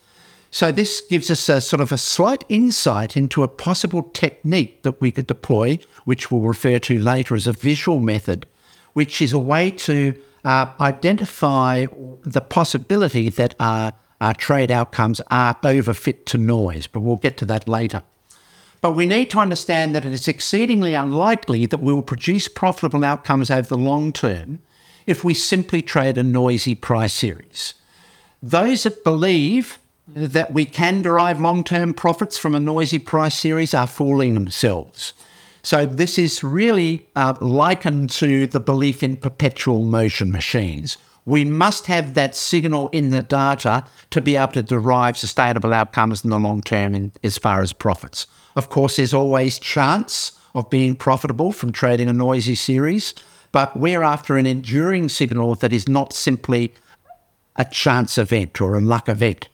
[0.51, 5.01] So this gives us a sort of a slight insight into a possible technique that
[5.01, 8.47] we could deploy, which we'll refer to later as a visual method,
[8.95, 11.87] which is a way to uh, identify
[12.23, 16.89] the possibility that our, our trade outcomes are overfit to noise.
[16.89, 18.03] But we'll get to that later.
[18.81, 23.05] But we need to understand that it is exceedingly unlikely that we will produce profitable
[23.05, 24.61] outcomes over the long term
[25.11, 27.75] if we simply trade a noisy price series.
[28.41, 33.75] Those that believe that we can derive long term profits from a noisy price series
[33.75, 35.13] are fooling themselves.
[35.63, 40.97] So, this is really uh, likened to the belief in perpetual motion machines.
[41.27, 46.25] We must have that signal in the data to be able to derive sustainable outcomes
[46.25, 48.29] in the long term in, as far as profits.
[48.55, 53.13] Of course, there's always chance of being profitable from trading a noisy series,
[53.53, 56.73] but we're after an enduring signal that is not simply
[57.57, 59.49] a chance event or a luck event.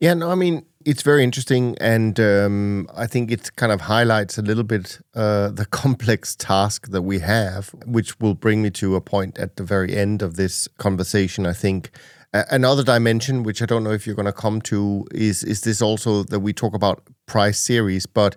[0.00, 4.38] Yeah, no, I mean, it's very interesting, and um, I think it kind of highlights
[4.38, 8.94] a little bit uh, the complex task that we have, which will bring me to
[8.94, 11.46] a point at the very end of this conversation.
[11.46, 11.90] I think
[12.32, 15.82] another dimension, which I don't know if you're going to come to, is is this
[15.82, 18.36] also that we talk about price series, but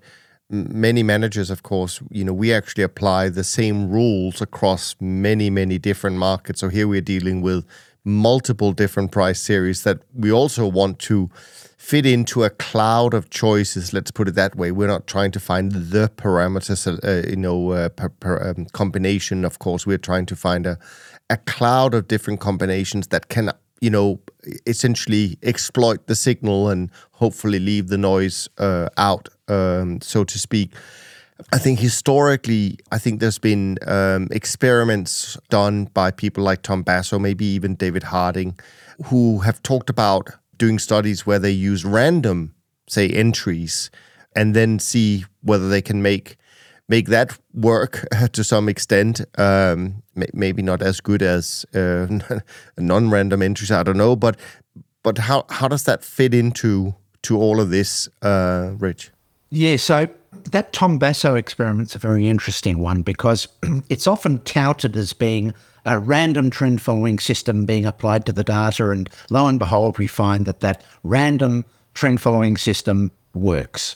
[0.50, 5.78] many managers, of course, you know, we actually apply the same rules across many, many
[5.78, 6.62] different markets.
[6.62, 7.66] So here we're dealing with
[8.04, 11.30] multiple different price series that we also want to
[11.78, 13.94] fit into a cloud of choices.
[13.94, 14.72] Let's put it that way.
[14.72, 19.46] We're not trying to find the parameters, uh, you know, uh, per, per, um, combination.
[19.46, 20.78] Of course, we're trying to find a
[21.32, 24.20] a cloud of different combinations that can you know,
[24.68, 30.74] essentially exploit the signal and hopefully leave the noise uh, out, um, so to speak.
[31.54, 37.18] I think historically, I think there's been um, experiments done by people like Tom Basso,
[37.18, 38.60] maybe even David Harding,
[39.06, 42.54] who have talked about doing studies where they use random,
[42.88, 43.90] say, entries
[44.36, 46.36] and then see whether they can make
[46.88, 49.22] make that work to some extent.
[49.38, 52.08] Um, maybe not as good as uh,
[52.78, 53.72] non-random entries.
[53.72, 54.38] I don't know, but
[55.04, 59.12] but how how does that fit into to all of this, uh, Rich?
[59.52, 60.08] Yeah, so
[60.52, 63.48] that Tom Basso experiment's a very interesting one because
[63.90, 65.54] it's often touted as being
[65.86, 70.08] a random trend following system being applied to the data, and lo and behold, we
[70.08, 73.96] find that that random trend following system works.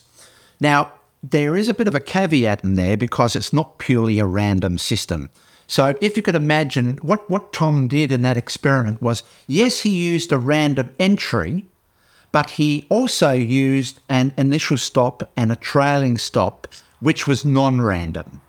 [0.60, 0.92] Now,
[1.22, 4.78] there is a bit of a caveat in there because it's not purely a random
[4.78, 5.30] system.
[5.66, 9.90] So if you could imagine what, what Tom did in that experiment was, yes, he
[9.90, 11.64] used a random entry,
[12.34, 16.66] but he also used an initial stop and a trailing stop,
[16.98, 18.40] which was non-random.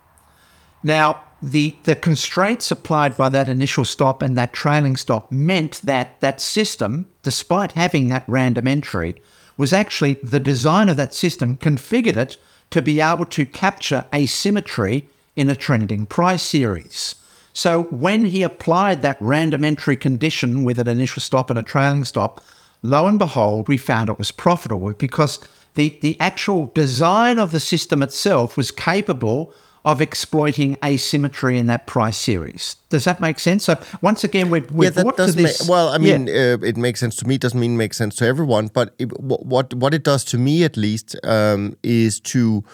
[0.82, 6.20] Now, the, the constraints applied by that initial stop and that trailing stop meant that
[6.20, 9.22] that system, despite having that random entry,
[9.56, 12.38] was actually the design of that system configured it
[12.70, 17.14] to be able to capture asymmetry in a trending price series.
[17.52, 22.04] So when he applied that random entry condition with an initial stop and a trailing
[22.04, 22.42] stop,
[22.82, 25.38] lo and behold, we found it was profitable because
[25.74, 29.52] the, the actual design of the system itself was capable
[29.86, 32.74] of exploiting asymmetry in that price series.
[32.88, 33.64] Does that make sense?
[33.64, 35.90] So once again, we're, we're yeah, that does make, well.
[35.90, 36.56] I mean, yeah.
[36.60, 37.36] uh, it makes sense to me.
[37.36, 40.38] It doesn't mean it makes sense to everyone, but it, what what it does to
[40.38, 42.64] me at least um, is to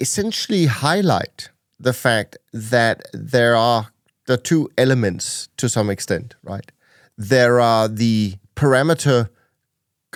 [0.00, 3.88] essentially highlight the fact that there are
[4.24, 6.72] the two elements to some extent, right?
[7.18, 9.28] There are the parameter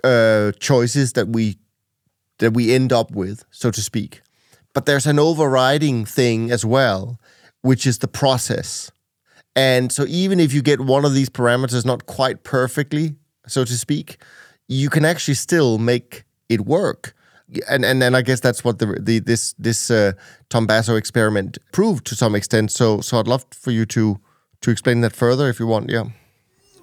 [0.04, 1.56] uh, choices that we
[2.38, 4.22] that we end up with, so to speak
[4.72, 7.18] but there's an overriding thing as well,
[7.62, 8.90] which is the process.
[9.56, 13.76] And so even if you get one of these parameters not quite perfectly, so to
[13.76, 14.22] speak,
[14.68, 17.14] you can actually still make it work.
[17.68, 20.12] And and then I guess that's what the the this this uh,
[20.50, 22.70] Tom Basso experiment proved to some extent.
[22.70, 24.20] So so I'd love for you to
[24.60, 25.90] to explain that further if you want.
[25.90, 26.04] Yeah.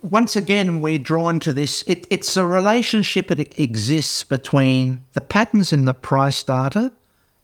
[0.01, 1.83] Once again, we're drawn to this.
[1.87, 6.91] It, it's a relationship that exists between the patterns in the price data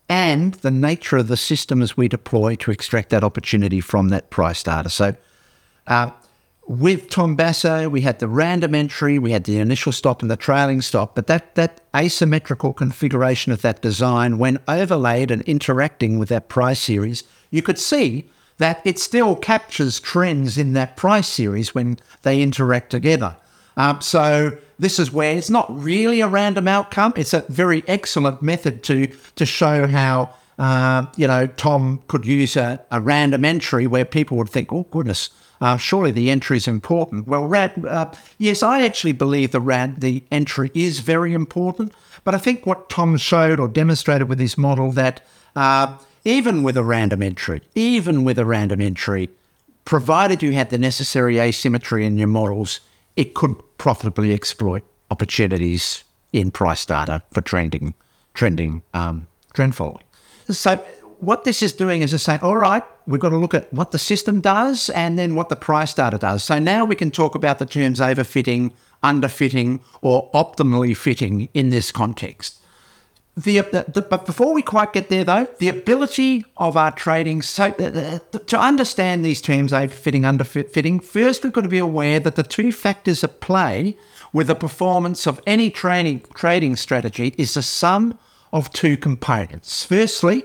[0.09, 4.61] and the nature of the systems we deploy to extract that opportunity from that price
[4.63, 4.89] data.
[4.89, 5.15] So,
[5.87, 6.11] uh,
[6.65, 10.37] with Tom Basso, we had the random entry, we had the initial stop and the
[10.37, 16.29] trailing stop, but that, that asymmetrical configuration of that design, when overlaid and interacting with
[16.29, 18.29] that price series, you could see
[18.63, 23.35] that it still captures trends in that price series when they interact together.
[23.75, 27.11] Um, so this is where it's not really a random outcome.
[27.17, 32.55] It's a very excellent method to to show how uh, you know Tom could use
[32.55, 36.67] a, a, random entry where people would think, oh goodness, uh, surely the entry is
[36.67, 37.27] important.
[37.27, 41.91] Well, rad, uh, yes, I actually believe the rad the entry is very important,
[42.23, 45.21] but I think what Tom showed or demonstrated with his model that
[45.53, 49.29] uh, even with a random entry, even with a random entry,
[49.85, 52.79] provided you had the necessary asymmetry in your models,
[53.15, 57.93] it could profitably exploit opportunities in price data for trending,
[58.33, 60.03] trending, um, trend following.
[60.49, 60.83] So
[61.19, 63.91] what this is doing is just saying, all right, we've got to look at what
[63.91, 66.43] the system does and then what the price data does.
[66.43, 68.71] So now we can talk about the terms overfitting,
[69.03, 72.59] underfitting, or optimally fitting in this context.
[73.35, 77.41] The, the, the, but before we quite get there, though, the ability of our trading
[77.41, 82.43] so to understand these terms overfitting, underfitting, first we've got to be aware that the
[82.43, 83.97] two factors at play
[84.33, 88.19] with the performance of any trading trading strategy is the sum
[88.51, 89.83] of two components.
[89.83, 90.43] Firstly,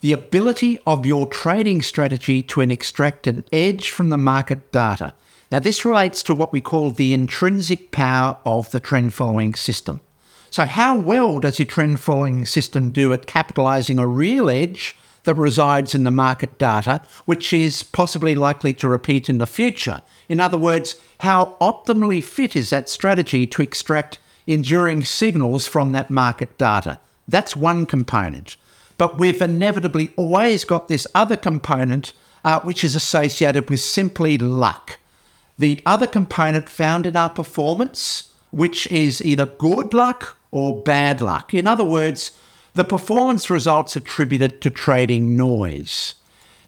[0.00, 5.14] the ability of your trading strategy to extract an edge from the market data.
[5.52, 10.00] Now, this relates to what we call the intrinsic power of the trend following system.
[10.50, 15.34] So, how well does your trend following system do at capitalizing a real edge that
[15.34, 20.02] resides in the market data, which is possibly likely to repeat in the future?
[20.28, 26.10] In other words, how optimally fit is that strategy to extract enduring signals from that
[26.10, 27.00] market data?
[27.26, 28.56] That's one component.
[28.98, 32.12] But we've inevitably always got this other component,
[32.44, 34.98] uh, which is associated with simply luck.
[35.58, 41.52] The other component found in our performance, which is either good luck or bad luck.
[41.52, 42.32] In other words,
[42.72, 46.14] the performance results attributed to trading noise.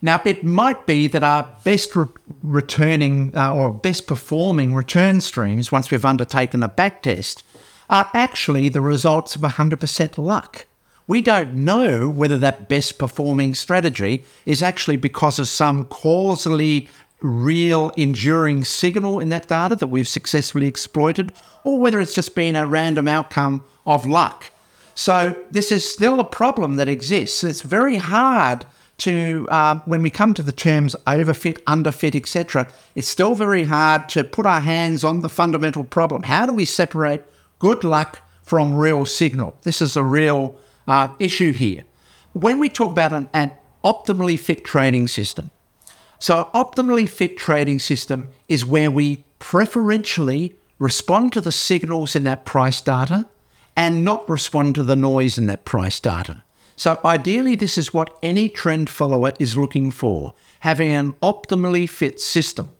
[0.03, 2.05] Now, it might be that our best re-
[2.43, 7.43] returning uh, or best performing return streams, once we've undertaken a backtest,
[7.89, 10.67] are actually the results of 100% luck.
[11.07, 16.91] We don't know whether that best performing strategy is actually because of some causally
[17.23, 21.33] real enduring signal in that data that we've successfully exploited,
[21.65, 24.53] or whether it's just been a random outcome of luck.
[24.95, 27.43] So this is still a problem that exists.
[27.43, 28.67] It's very hard
[28.99, 32.69] to uh, when we come to the terms overfit, underfit, etc.
[32.95, 36.25] It's still very hard to put our hands on the fundamental problem.
[36.25, 37.25] How do we separate
[37.59, 39.57] good luck from real signal?
[39.63, 41.85] This is a real uh, issue here.
[42.33, 43.53] When we talk about an, an
[43.85, 45.51] optimally fit trading system,
[46.19, 52.45] so optimally fit trading system is where we preferentially respond to the signals in that
[52.45, 53.27] price data
[53.79, 56.43] and not respond to the noise in that price data.
[56.75, 62.21] So ideally, this is what any trend follower is looking for, having an optimally fit
[62.21, 62.71] system.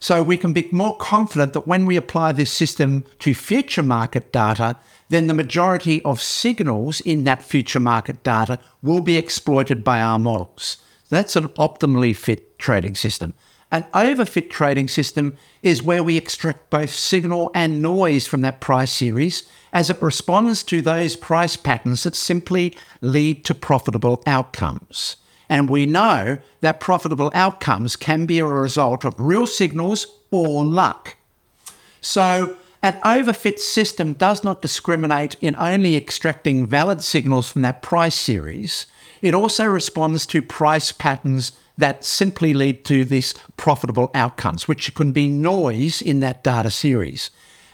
[0.00, 4.32] So we can be more confident that when we apply this system to future market
[4.32, 4.76] data,
[5.08, 10.18] then the majority of signals in that future market data will be exploited by our
[10.18, 10.78] models.
[11.10, 13.34] That's an optimally fit trading system.
[13.72, 18.92] An overfit trading system is where we extract both signal and noise from that price
[18.92, 25.16] series as it responds to those price patterns that simply lead to profitable outcomes.
[25.48, 31.16] And we know that profitable outcomes can be a result of real signals or luck.
[32.00, 38.14] So, an overfit system does not discriminate in only extracting valid signals from that price
[38.14, 38.86] series.
[39.20, 45.12] It also responds to price patterns that simply lead to these profitable outcomes, which can
[45.12, 47.30] be noise in that data series.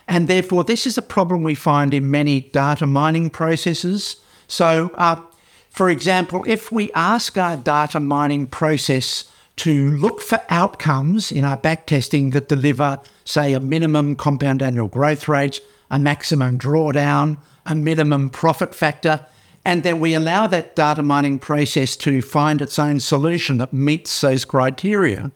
[0.09, 4.17] And therefore, this is a problem we find in many data mining processes.
[4.47, 5.21] So, uh,
[5.71, 9.25] for example, if we ask our data mining process
[9.57, 15.29] to look for outcomes in our backtesting that deliver, say, a minimum compound annual growth
[15.29, 19.27] rate, a maximum drawdown, a minimum profit factor,
[19.67, 24.21] and then we allow that data mining process to find its own solution that meets
[24.21, 25.33] those criteria,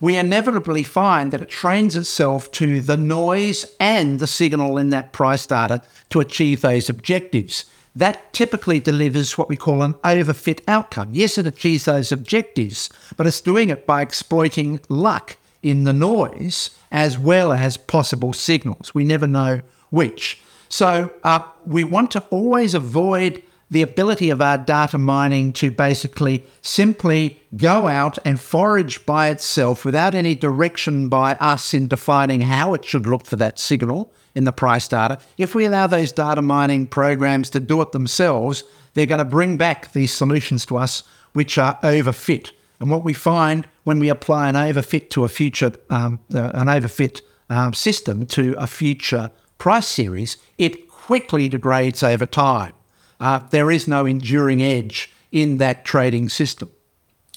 [0.00, 5.12] we inevitably find that it trains itself to the noise and the signal in that
[5.12, 7.64] price data to achieve those objectives.
[7.96, 11.08] That typically delivers what we call an overfit outcome.
[11.12, 16.68] Yes, it achieves those objectives, but it's doing it by exploiting luck in the noise
[16.92, 18.94] as well as possible signals.
[18.94, 20.38] We never know which.
[20.68, 26.44] So uh, we want to always avoid the ability of our data mining to basically
[26.60, 32.74] simply go out and forage by itself without any direction by us in defining how
[32.74, 35.18] it should look for that signal in the price data.
[35.38, 38.64] If we allow those data mining programs to do it themselves,
[38.94, 42.50] they're going to bring back these solutions to us which are overfit.
[42.80, 46.66] And what we find when we apply an overfit to a future, um, uh, an
[46.66, 52.72] overfit um, system to a future price series, it quickly degrades over time.
[53.20, 56.70] Uh, there is no enduring edge in that trading system.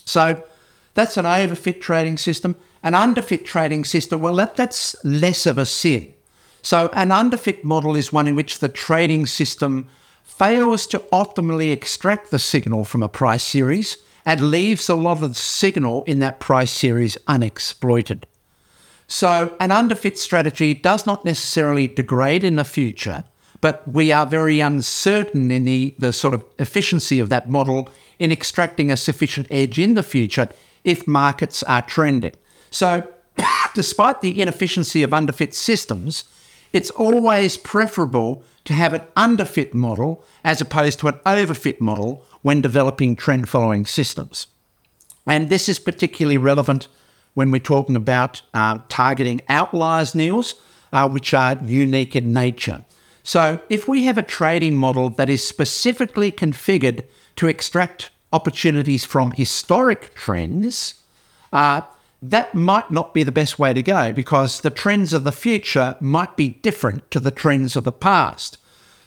[0.06, 0.44] So
[0.94, 2.56] that's an overfit trading system.
[2.82, 6.14] An underfit trading system, well, that, that's less of a sin.
[6.62, 9.90] So an underfit model is one in which the trading system
[10.24, 15.30] fails to optimally extract the signal from a price series and leaves a lot of
[15.30, 18.26] the signal in that price series unexploited.
[19.08, 23.26] So an underfit strategy does not necessarily degrade in the future,
[23.64, 27.88] but we are very uncertain in the, the sort of efficiency of that model
[28.20, 30.50] in extracting a sufficient edge in the future
[30.84, 32.34] if markets are trending.
[32.72, 33.08] So
[33.74, 36.26] despite the inefficiency of underfit systems,
[36.74, 42.60] it's always preferable to have an underfit model as opposed to an overfit model when
[42.60, 44.48] developing trend following systems.
[45.26, 46.90] And this is particularly relevant
[47.34, 50.56] when we're talking about uh, targeting outliers, Niels,
[50.92, 52.84] uh, which are unique in nature.
[53.24, 57.06] So if we have a trading model that is specifically configured
[57.38, 60.96] to extract opportunities from historic trends,
[61.54, 61.82] uh,
[62.22, 65.96] that might not be the best way to go because the trends of the future
[66.00, 68.58] might be different to the trends of the past.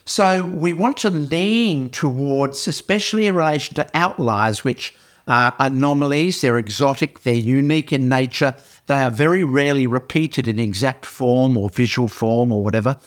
[0.05, 4.95] So we want to lean towards, especially in relation to outliers, which
[5.27, 8.55] are anomalies, they're exotic, they're unique in nature,
[8.85, 12.97] they are very rarely repeated in exact form or visual form or whatever.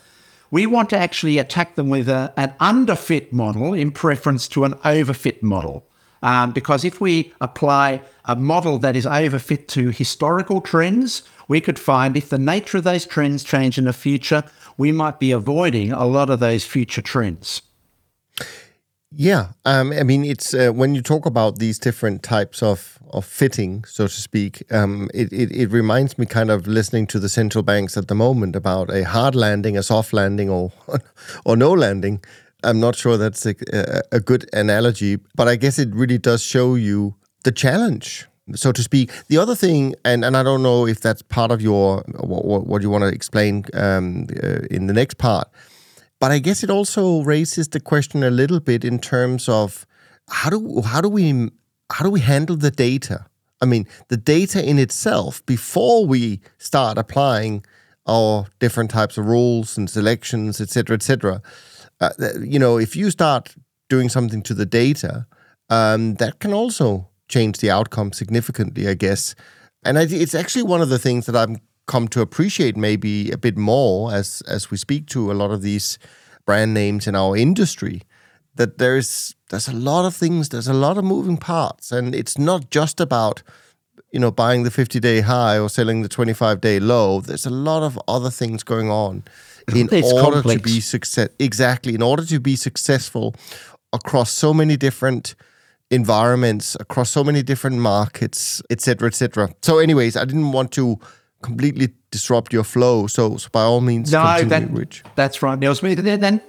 [0.50, 4.74] We want to actually attack them with a, an underfit model in preference to an
[4.74, 5.86] overfit model.
[6.22, 11.78] Um, because if we apply a model that is overfit to historical trends, we could
[11.78, 14.44] find if the nature of those trends change in the future,
[14.76, 17.62] we might be avoiding a lot of those future trends.
[19.12, 23.24] Yeah, um, I mean, it's uh, when you talk about these different types of of
[23.24, 24.62] fitting, so to speak.
[24.72, 28.14] Um, it, it, it reminds me kind of listening to the central banks at the
[28.14, 30.72] moment about a hard landing, a soft landing, or
[31.44, 32.22] or no landing.
[32.62, 33.54] I'm not sure that's a,
[34.12, 38.82] a good analogy, but I guess it really does show you the challenge so to
[38.82, 39.10] speak.
[39.28, 42.82] The other thing, and, and I don't know if that's part of your what, what
[42.82, 45.48] you want to explain um, uh, in the next part,
[46.20, 49.86] but I guess it also raises the question a little bit in terms of
[50.28, 51.50] how do how do we
[51.90, 53.26] how do we handle the data?
[53.60, 57.64] I mean, the data in itself before we start applying
[58.06, 61.42] our different types of rules and selections, etc., etc.
[62.00, 62.10] Uh,
[62.40, 63.54] you know, if you start
[63.88, 65.26] doing something to the data,
[65.68, 69.34] um, that can also change the outcome significantly, I guess.
[69.82, 71.56] And I, it's actually one of the things that I've
[71.86, 75.62] come to appreciate maybe a bit more as as we speak to a lot of
[75.62, 75.98] these
[76.46, 78.02] brand names in our industry.
[78.54, 82.38] That there's there's a lot of things, there's a lot of moving parts, and it's
[82.38, 83.42] not just about
[84.12, 87.20] you know buying the 50 day high or selling the 25 day low.
[87.20, 89.24] There's a lot of other things going on
[89.74, 90.62] in it's order complex.
[90.62, 91.28] to be success.
[91.38, 93.34] Exactly, in order to be successful
[93.92, 95.34] across so many different
[95.90, 99.50] environments across so many different markets, etc., etc.
[99.62, 100.98] So, anyways, I didn't want to
[101.42, 103.06] completely disrupt your flow.
[103.06, 105.02] So, so by all means, no, that, Rich.
[105.14, 105.80] that's right, Niels.
[105.80, 106.40] Then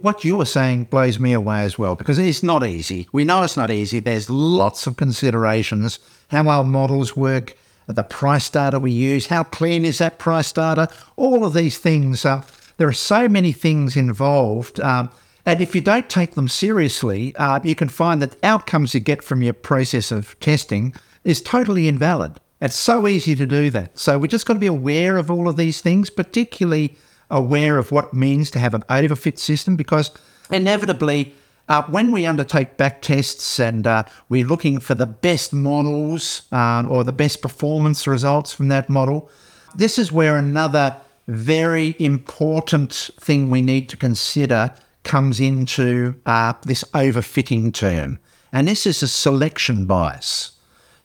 [0.00, 3.08] what you were saying blows me away as well because it's not easy.
[3.12, 4.00] We know it's not easy.
[4.00, 5.98] There's lots of considerations.
[6.28, 10.88] How our models work, the price data we use, how clean is that price data?
[11.16, 12.24] All of these things.
[12.24, 12.42] Uh,
[12.78, 14.80] there are so many things involved.
[14.80, 15.10] Um,
[15.44, 19.22] and if you don't take them seriously, uh, you can find that outcomes you get
[19.22, 20.92] from your process of testing
[21.22, 22.40] is totally invalid.
[22.60, 23.98] It's so easy to do that.
[23.98, 26.96] So we just got to be aware of all of these things, particularly
[27.30, 30.10] aware of what it means to have an overfit system, because
[30.50, 31.34] inevitably,
[31.68, 36.84] uh, when we undertake back tests and uh, we're looking for the best models uh,
[36.88, 39.28] or the best performance results from that model,
[39.74, 40.96] this is where another
[41.28, 48.18] very important thing we need to consider comes into uh, this overfitting term.
[48.52, 50.52] And this is a selection bias.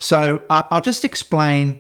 [0.02, 1.80] So uh, I'll just explain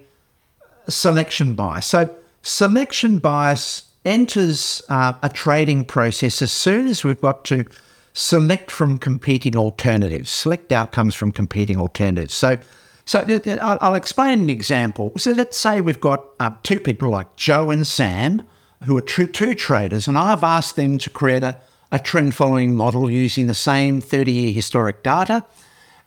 [0.88, 1.88] selection bias.
[1.88, 7.66] So selection bias enters uh, a trading process as soon as we've got to
[8.14, 12.36] select from competing alternatives, select outcomes from competing alternatives.
[12.36, 12.60] So,
[13.06, 13.26] so
[13.60, 15.12] I'll explain an example.
[15.18, 18.44] So let's say we've got uh, two people like Joe and Sam,
[18.84, 21.58] who are two, two traders, and I've asked them to create a,
[21.92, 25.44] a trend following model using the same 30 year historic data.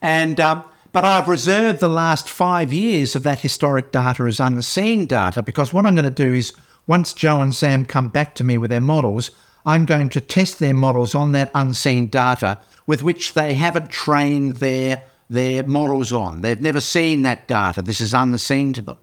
[0.00, 0.64] And, um,
[0.94, 5.72] but I've reserved the last five years of that historic data as unseen data because
[5.72, 6.52] what I'm going to do is
[6.86, 9.32] once Joe and Sam come back to me with their models,
[9.66, 14.58] I'm going to test their models on that unseen data with which they haven't trained
[14.58, 16.42] their, their models on.
[16.42, 17.82] They've never seen that data.
[17.82, 18.98] This is unseen to them.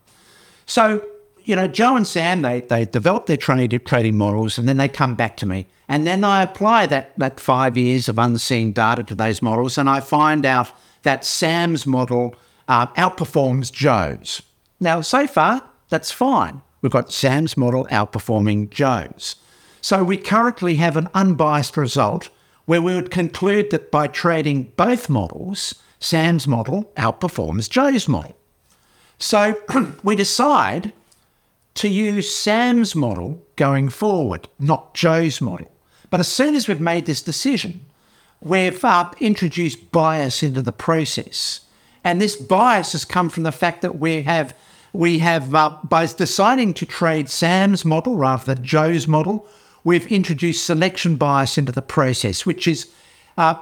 [0.66, 1.06] So
[1.44, 4.88] you know, Joe and Sam, they, they develop their trading, trading models and then they
[4.88, 5.68] come back to me.
[5.89, 9.89] And then I apply that, that five years of unseen data to those models and
[9.89, 10.72] I find out
[11.04, 12.36] that Sam's model
[12.68, 14.41] uh, outperforms Joe's.
[14.80, 16.62] Now, so far, that's fine.
[16.82, 19.36] We've got Sam's model outperforming Joe's.
[19.82, 22.30] So we currently have an unbiased result
[22.66, 28.36] where we would conclude that by trading both models, Sam's model outperforms Joe's model.
[29.20, 29.56] So
[30.04, 30.93] we decide
[31.76, 35.72] to use Sam's model going forward, not Joe's model.
[36.10, 37.86] But as soon as we've made this decision,
[38.42, 38.84] we've
[39.20, 41.62] introduced bias into the process.
[42.04, 44.56] And this bias has come from the fact that we have,
[44.92, 49.48] we have uh, by deciding to trade Sam's model rather than Joe's model,
[49.84, 52.89] we've introduced selection bias into the process, which is
[53.38, 53.56] uh,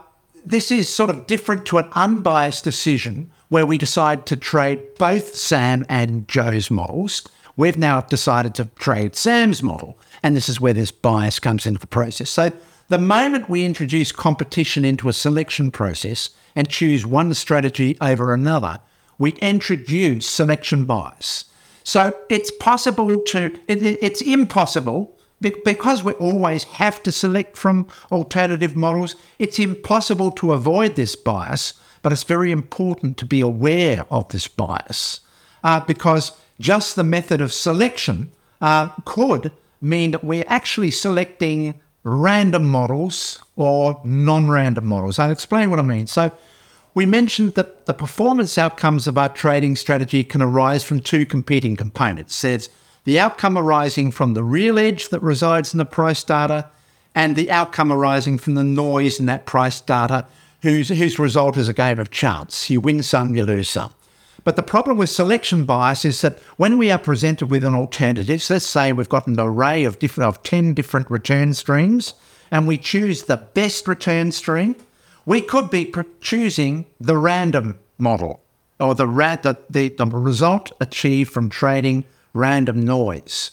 [0.46, 5.36] this is sort of different to an unbiased decision where we decide to trade both
[5.36, 7.28] Sam and Joe's models.
[7.58, 11.80] We've now decided to trade Sam's model, and this is where this bias comes into
[11.80, 12.30] the process.
[12.30, 12.54] So,
[12.90, 18.80] the moment we introduce competition into a selection process and choose one strategy over another,
[19.18, 21.46] we introduce selection bias.
[21.84, 28.76] So, it's possible to, it, it's impossible because we always have to select from alternative
[28.76, 34.28] models, it's impossible to avoid this bias, but it's very important to be aware of
[34.30, 35.22] this bias
[35.64, 38.32] uh, because just the method of selection
[38.62, 41.80] uh, could mean that we're actually selecting
[42.10, 45.20] random models or non random models.
[45.20, 46.08] I'll explain what I mean.
[46.08, 46.32] So,
[46.94, 51.76] we mentioned that the performance outcomes of our trading strategy can arise from two competing
[51.76, 52.42] components.
[52.42, 52.70] There's
[53.06, 56.70] the outcome arising from the real edge that resides in the price data
[57.16, 60.26] and the outcome arising from the noise in that price data,
[60.62, 62.70] whose, whose result is a game of chance.
[62.70, 63.94] You win some, you lose some.
[64.50, 68.42] But the problem with selection bias is that when we are presented with an alternative,
[68.42, 72.16] so let's say we've got an array of different of 10 different return streams,
[72.50, 74.76] and we choose the best return stream,
[75.24, 78.42] we could be choosing the random model
[78.80, 83.52] or the, the, the, the result achieved from trading random noise.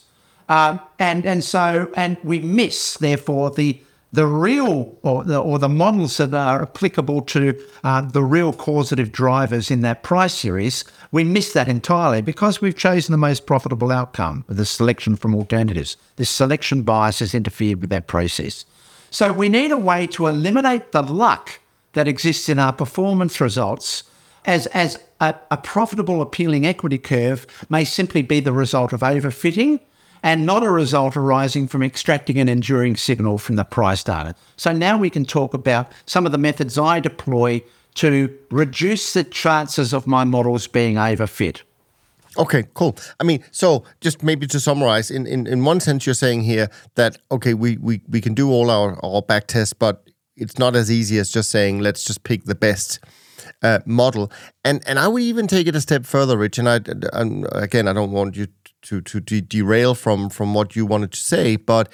[0.49, 3.79] Um, and and so and we miss therefore the
[4.17, 9.11] the real or the, or the models that are applicable to uh, the real causative
[9.11, 13.91] drivers in that price series, we miss that entirely because we've chosen the most profitable
[13.91, 15.97] outcome the selection from alternatives.
[16.15, 18.65] This selection bias has interfered with that process.
[19.11, 21.59] So we need a way to eliminate the luck
[21.93, 24.03] that exists in our performance results
[24.45, 29.79] as, as a, a profitable, appealing equity curve may simply be the result of overfitting
[30.23, 34.35] and not a result arising from extracting an enduring signal from the price data.
[34.55, 37.63] So now we can talk about some of the methods I deploy
[37.95, 41.61] to reduce the chances of my models being overfit.
[42.37, 42.95] Okay, cool.
[43.19, 46.69] I mean, so just maybe to summarize, in, in, in one sense, you're saying here
[46.93, 50.75] that, okay, we, we, we can do all our, our back tests, but it's not
[50.75, 52.99] as easy as just saying, let's just pick the best
[53.63, 54.31] uh, model.
[54.63, 56.59] And and I would even take it a step further, Rich.
[56.59, 56.79] And I
[57.13, 58.47] and again, I don't want you
[58.83, 61.89] to to de- derail from from what you wanted to say, but.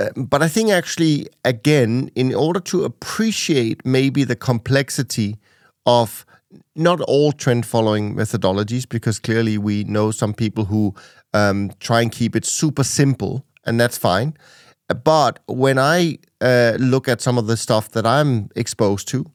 [0.00, 5.38] Uh, but I think actually, again, in order to appreciate maybe the complexity
[5.86, 6.24] of
[6.76, 10.94] not all trend following methodologies, because clearly we know some people who
[11.34, 14.34] um, try and keep it super simple, and that's fine.
[15.04, 19.26] But when I uh, look at some of the stuff that I'm exposed to,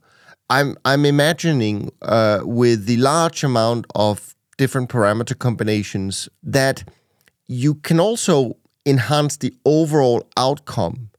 [0.50, 6.84] I'm I'm imagining uh, with the large amount of different parameter combinations that
[7.48, 11.10] you can also enhance the overall outcome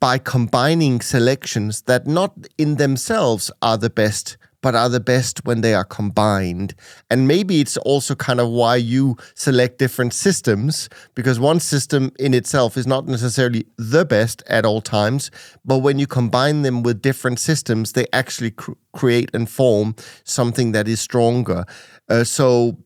[0.00, 5.60] by combining selections that not in themselves are the best but are the best when
[5.60, 6.74] they are combined.
[7.10, 12.34] And maybe it's also kind of why you select different systems, because one system in
[12.34, 15.30] itself is not necessarily the best at all times,
[15.64, 19.94] but when you combine them with different systems, they actually cr- create and form
[20.24, 21.64] something that is stronger.
[22.08, 22.76] Uh, so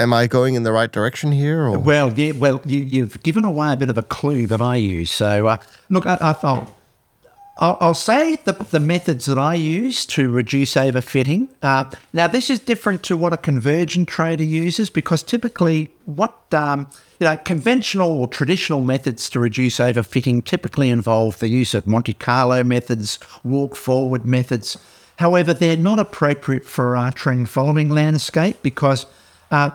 [0.00, 1.66] am I going in the right direction here?
[1.66, 1.78] Or?
[1.78, 5.10] Well, yeah, well, you, have given away a bit of a clue that I use.
[5.10, 5.58] So, uh,
[5.88, 6.72] look, I, I, thought
[7.60, 11.48] I'll, I'll say the, the methods that I use to reduce overfitting.
[11.62, 16.88] Uh, now, this is different to what a convergent trader uses because typically, what um,
[17.20, 22.14] you know, conventional or traditional methods to reduce overfitting typically involve the use of Monte
[22.14, 24.78] Carlo methods, walk forward methods.
[25.16, 29.04] However, they're not appropriate for our trend following landscape because
[29.50, 29.70] uh,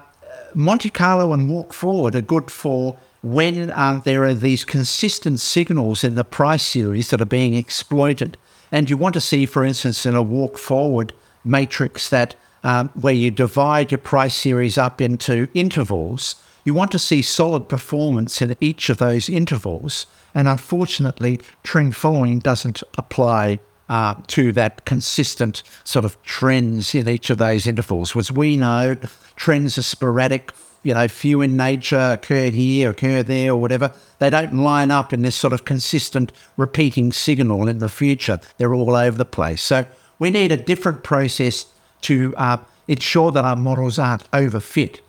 [0.55, 6.03] Monte Carlo and walk forward are good for when uh, there are these consistent signals
[6.03, 8.37] in the price series that are being exploited.
[8.71, 11.11] And you want to see, for instance, in a walk forward
[11.43, 16.99] matrix that um, where you divide your price series up into intervals, You want to
[16.99, 20.07] see solid performance in each of those intervals.
[20.33, 27.29] And unfortunately, trend following doesn't apply uh, to that consistent sort of trends in each
[27.29, 28.15] of those intervals.
[28.15, 28.97] As we know,
[29.35, 30.51] trends are sporadic,
[30.85, 33.91] you know, few in nature, occur here, occur there, or whatever.
[34.19, 38.39] They don't line up in this sort of consistent repeating signal in the future.
[38.57, 39.63] They're all over the place.
[39.63, 39.87] So
[40.19, 41.65] we need a different process
[42.01, 42.57] to uh,
[42.87, 44.99] ensure that our models aren't overfit.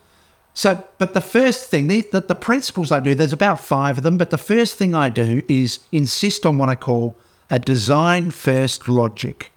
[0.55, 4.03] So, but the first thing, the, the, the principles I do, there's about five of
[4.03, 7.15] them, but the first thing I do is insist on what I call
[7.51, 9.51] a design first logic.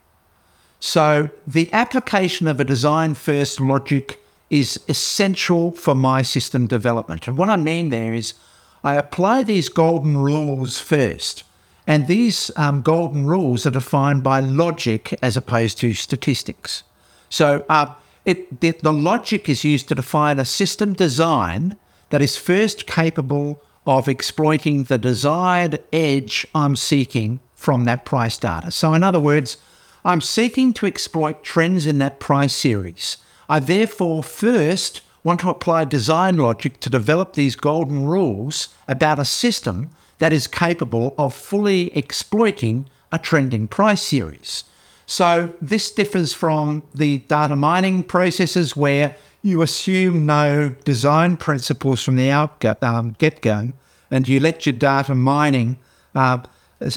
[0.81, 7.27] So, the application of a design first logic is essential for my system development.
[7.29, 8.35] And what I mean there is
[8.83, 11.45] I apply these golden rules first.
[11.87, 16.83] And these um, golden rules are defined by logic as opposed to statistics.
[17.29, 17.95] So uh,
[18.25, 21.77] it, the, the logic is used to define a system design
[22.11, 28.71] that is first capable of exploiting the desired edge I'm seeking from that price data.
[28.71, 29.57] So, in other words,
[30.05, 33.17] I'm seeking to exploit trends in that price series.
[33.51, 39.25] I therefore first want to apply design logic to develop these golden rules about a
[39.25, 44.63] system that is capable of fully exploiting a trending price series.
[45.05, 52.15] So this differs from the data mining processes where you assume no design principles from
[52.15, 53.73] the um, get-go
[54.13, 55.77] and you let your data mining
[56.15, 56.39] uh,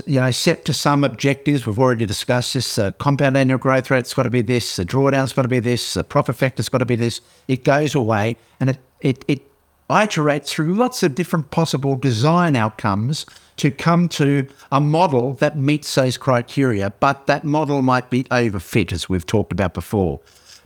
[0.06, 1.66] you know, set to some objectives.
[1.66, 2.78] We've already discussed this.
[2.78, 4.78] Uh, compound annual growth rate's got to be this.
[4.78, 5.94] The drawdown's got to be this.
[5.94, 7.22] The profit factor's got to be this.
[7.48, 9.42] It goes away and it, it, it
[9.90, 13.26] iterates through lots of different possible design outcomes
[13.58, 18.92] to come to a model that meets those criteria, but that model might be overfit,
[18.92, 20.20] as we've talked about before.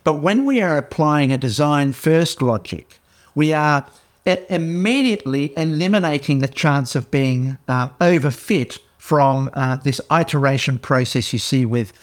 [0.03, 2.99] But when we are applying a design first logic,
[3.35, 3.85] we are
[4.25, 11.65] immediately eliminating the chance of being uh, overfit from uh, this iteration process you see
[11.65, 11.93] with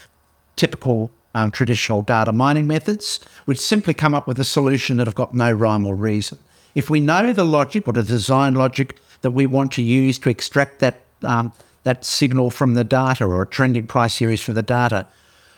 [0.57, 5.15] typical um, traditional data mining methods, which simply come up with a solution that have
[5.15, 6.39] got no rhyme or reason.
[6.75, 10.31] If we know the logic or the design logic that we want to use to
[10.31, 11.53] extract that um,
[11.83, 15.07] that signal from the data or a trending price series from the data,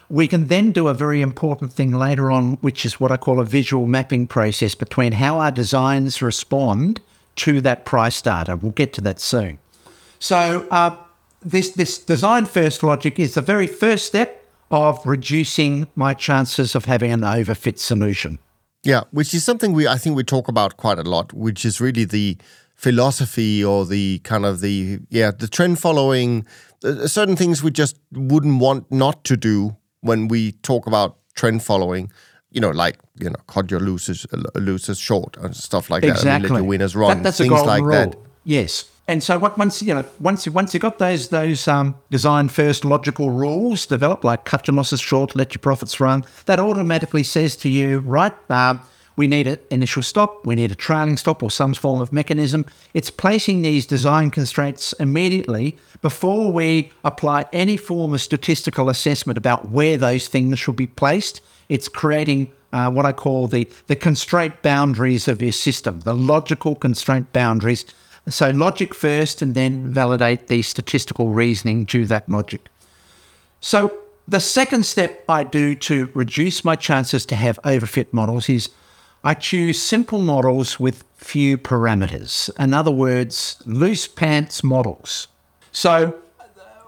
[0.09, 3.38] we can then do a very important thing later on, which is what I call
[3.38, 7.01] a visual mapping process between how our designs respond
[7.36, 8.57] to that price data.
[8.57, 9.61] We'll get to that soon.
[10.18, 10.97] So uh,
[11.43, 16.87] this this design first logic is the very first step of reducing my chances of
[16.87, 18.39] having an overfit solution.
[18.82, 21.80] Yeah, which is something we I think we talk about quite a lot, which is
[21.80, 22.37] really the
[22.76, 26.47] philosophy or the kind of the yeah the trend following
[26.84, 31.62] uh, certain things we just wouldn't want not to do when we talk about trend
[31.62, 32.12] following
[32.51, 36.24] you know like you know cut your losers uh, losers short and stuff like exactly.
[36.24, 37.93] that I mean, let your winners run that, that's things a golden like rule.
[37.93, 41.94] that yes and so once you know once you once you got those those um,
[42.11, 46.59] design first logical rules developed like cut your losses short let your profits run that
[46.59, 48.80] automatically says to you right um,
[49.16, 52.66] we need an initial stop, we need a trailing stop or some form of mechanism.
[52.92, 59.70] It's placing these design constraints immediately before we apply any form of statistical assessment about
[59.70, 61.40] where those things should be placed.
[61.70, 66.74] It's creating uh, what I call the, the constraint boundaries of your system, the logical
[66.74, 67.86] constraint boundaries.
[68.28, 72.68] So, logic first, and then validate the statistical reasoning to that logic.
[73.60, 73.96] So,
[74.26, 78.70] the second step I do to reduce my chances to have overfit models is
[79.22, 82.50] I choose simple models with few parameters.
[82.58, 85.28] In other words, loose pants models.
[85.70, 86.16] So,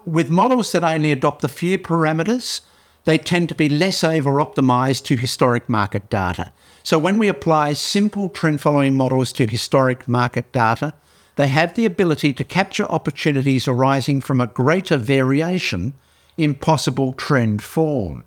[0.04, 2.62] with models that only adopt a few parameters,
[3.04, 6.52] they tend to be less over optimized to historic market data.
[6.82, 10.94] So, when we apply simple trend following models to historic market data,
[11.38, 15.94] they have the ability to capture opportunities arising from a greater variation
[16.36, 18.24] in possible trend form.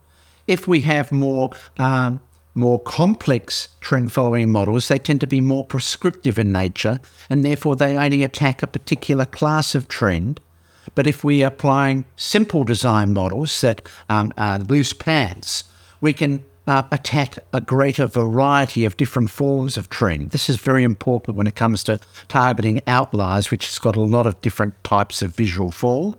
[0.47, 2.22] If we have more um,
[2.55, 7.76] more complex trend following models, they tend to be more prescriptive in nature and therefore
[7.76, 10.39] they only attack a particular class of trend.
[10.95, 15.66] But if we are applying simple design models that um, are loose pants,
[15.99, 20.32] we can uh, attack a greater variety of different forms of trend.
[20.32, 24.28] This is very important when it comes to targeting outliers, which has got a lot
[24.28, 26.16] of different types of visual form.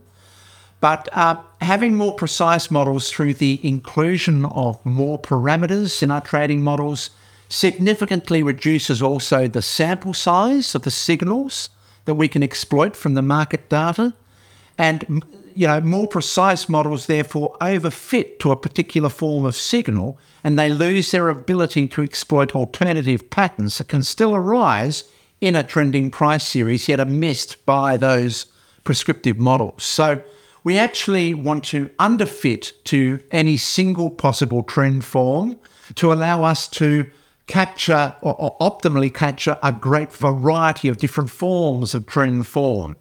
[0.81, 6.63] But uh, having more precise models through the inclusion of more parameters in our trading
[6.63, 7.11] models
[7.49, 11.71] significantly reduces also the sample size of the signals
[12.05, 14.13] that we can exploit from the market data.
[14.77, 15.23] And
[15.55, 20.69] you know, more precise models therefore overfit to a particular form of signal and they
[20.69, 25.05] lose their ability to exploit alternative patterns that can still arise
[25.41, 28.47] in a trending price series yet are missed by those
[28.85, 29.83] prescriptive models.
[29.83, 30.23] So
[30.65, 35.59] we actually want to underfit to any single possible trend form
[35.97, 37.11] to allow us to
[37.49, 42.97] capture or, or, optimally capture a great variety of different forms of trend form.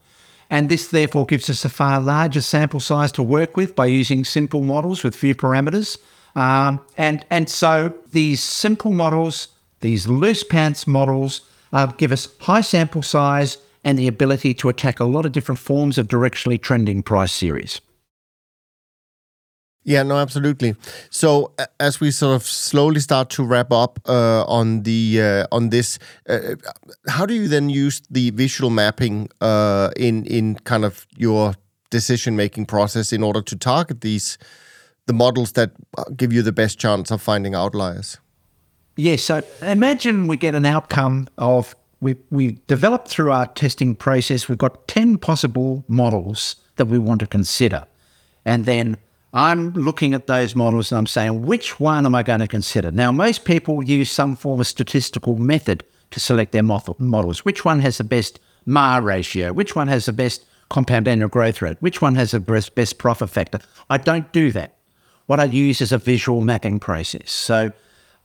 [0.50, 4.26] And this therefore gives us a far larger sample size to work with by using
[4.26, 5.98] simple models with few parameters.
[6.36, 9.50] Um, and, and so these simple models,
[9.82, 11.42] these loose pants models,
[11.74, 15.60] uh, give us high sample size and the ability to attack a lot of different
[15.60, 17.82] forms of directionally trending price series.
[19.84, 20.76] Yeah, no, absolutely.
[21.10, 25.70] So as we sort of slowly start to wrap up uh, on the uh, on
[25.70, 25.98] this,
[26.30, 26.56] uh,
[27.08, 31.56] how do you then use the visual mapping uh, in in kind of your
[31.90, 34.38] decision making process in order to target these
[35.08, 38.18] the models that uh, give you the best chance of finding outliers?
[38.98, 39.30] Yes.
[39.30, 44.50] Yeah, so imagine we get an outcome of we we developed through our testing process.
[44.50, 47.86] We've got ten possible models that we want to consider,
[48.46, 48.98] and then
[49.34, 52.92] I'm looking at those models and I'm saying, which one am I going to consider?
[52.92, 57.46] Now, most people use some form of statistical method to select their models.
[57.46, 59.54] Which one has the best MAR ratio?
[59.54, 61.78] Which one has the best compound annual growth rate?
[61.80, 63.60] Which one has the best, best profit factor?
[63.90, 64.76] I don't do that.
[65.32, 67.32] What I use is a visual mapping process.
[67.32, 67.72] So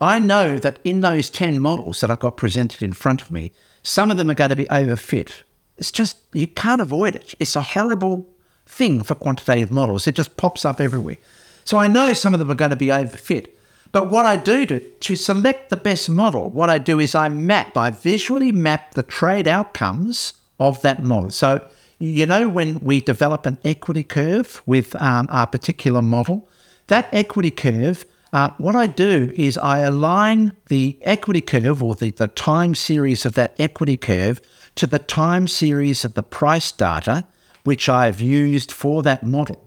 [0.00, 3.52] I know that in those 10 models that I've got presented in front of me,
[3.84, 5.30] some of them are going to be overfit.
[5.78, 7.36] It's just, you can't avoid it.
[7.38, 8.26] It's a horrible
[8.66, 10.08] thing for quantitative models.
[10.08, 11.18] It just pops up everywhere.
[11.64, 13.50] So I know some of them are going to be overfit.
[13.92, 17.28] But what I do to, to select the best model, what I do is I
[17.28, 21.30] map, I visually map the trade outcomes of that model.
[21.30, 21.64] So,
[22.00, 26.48] you know, when we develop an equity curve with um, our particular model,
[26.88, 32.10] that equity curve, uh, what I do is I align the equity curve or the,
[32.10, 34.40] the time series of that equity curve
[34.76, 37.24] to the time series of the price data
[37.64, 39.60] which I've used for that model.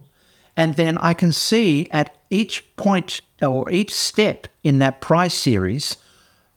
[0.55, 5.97] And then I can see at each point or each step in that price series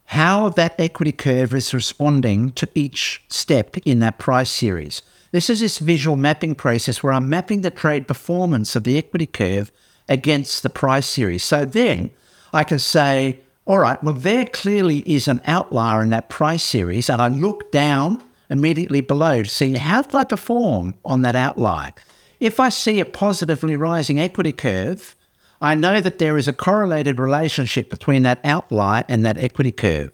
[0.07, 5.03] how that equity curve is responding to each step in that price series.
[5.33, 9.27] This is this visual mapping process where I'm mapping the trade performance of the equity
[9.27, 9.73] curve
[10.09, 11.45] against the price series.
[11.45, 12.11] So then
[12.53, 17.09] I can say, all right, well, there clearly is an outlier in that price series.
[17.09, 21.93] And I look down immediately below to see how did I perform on that outlier.
[22.41, 25.15] If I see a positively rising equity curve,
[25.61, 30.13] I know that there is a correlated relationship between that outlier and that equity curve.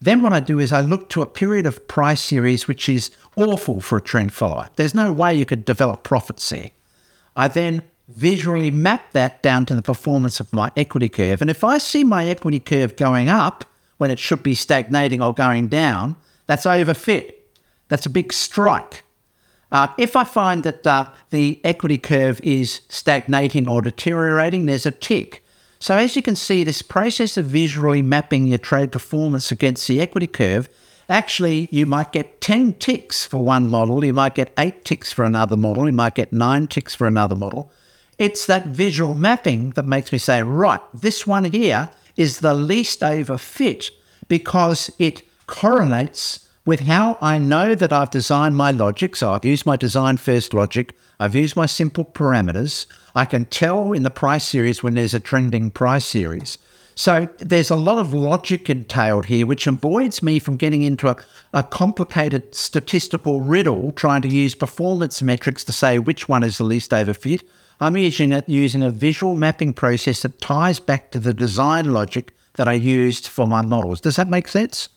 [0.00, 3.10] Then what I do is I look to a period of price series which is
[3.36, 4.68] awful for a trend follower.
[4.76, 6.70] There's no way you could develop profits there.
[7.34, 11.40] I then visually map that down to the performance of my equity curve.
[11.40, 13.64] And if I see my equity curve going up
[13.96, 17.32] when it should be stagnating or going down, that's overfit.
[17.88, 19.04] That's a big strike.
[19.72, 24.90] Uh, if I find that uh, the equity curve is stagnating or deteriorating, there's a
[24.90, 25.42] tick.
[25.80, 30.00] So as you can see, this process of visually mapping your trade performance against the
[30.00, 30.68] equity curve,
[31.08, 35.24] actually you might get 10 ticks for one model, you might get eight ticks for
[35.24, 37.72] another model, you might get nine ticks for another model.
[38.18, 43.00] It's that visual mapping that makes me say, right, this one here is the least
[43.00, 43.90] overfit
[44.28, 49.16] because it correlates with how I know that I've designed my logic.
[49.16, 52.86] So I've used my design first logic, I've used my simple parameters.
[53.14, 56.58] I can tell in the price series when there's a trending price series.
[56.96, 61.16] So there's a lot of logic entailed here, which avoids me from getting into a,
[61.52, 66.64] a complicated statistical riddle trying to use performance metrics to say which one is the
[66.64, 67.42] least overfit.
[67.80, 72.32] I'm using it using a visual mapping process that ties back to the design logic
[72.54, 74.00] that I used for my models.
[74.00, 74.88] Does that make sense?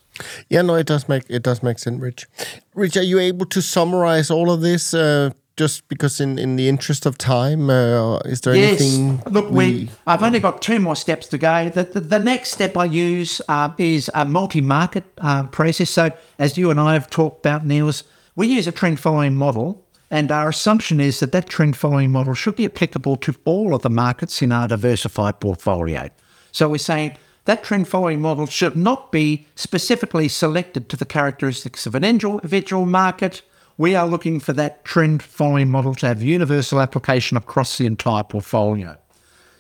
[0.50, 2.28] Yeah, no, it does make it does make sense, Rich.
[2.74, 4.94] Rich, are you able to summarize all of this?
[4.94, 8.80] Uh, just because, in, in the interest of time, uh, is there yes.
[8.80, 9.24] anything?
[9.26, 11.70] Look, we, we, I've only got two more steps to go.
[11.70, 15.90] The, the, the next step I use uh, is a multi-market uh, process.
[15.90, 18.04] So, as you and I have talked about, Niels,
[18.36, 22.34] we use a trend following model, and our assumption is that that trend following model
[22.34, 26.10] should be applicable to all of the markets in our diversified portfolio.
[26.52, 31.86] So, we're saying that trend following model should not be specifically selected to the characteristics
[31.86, 33.42] of an individual market.
[33.78, 38.24] We are looking for that trend following model to have universal application across the entire
[38.24, 38.98] portfolio.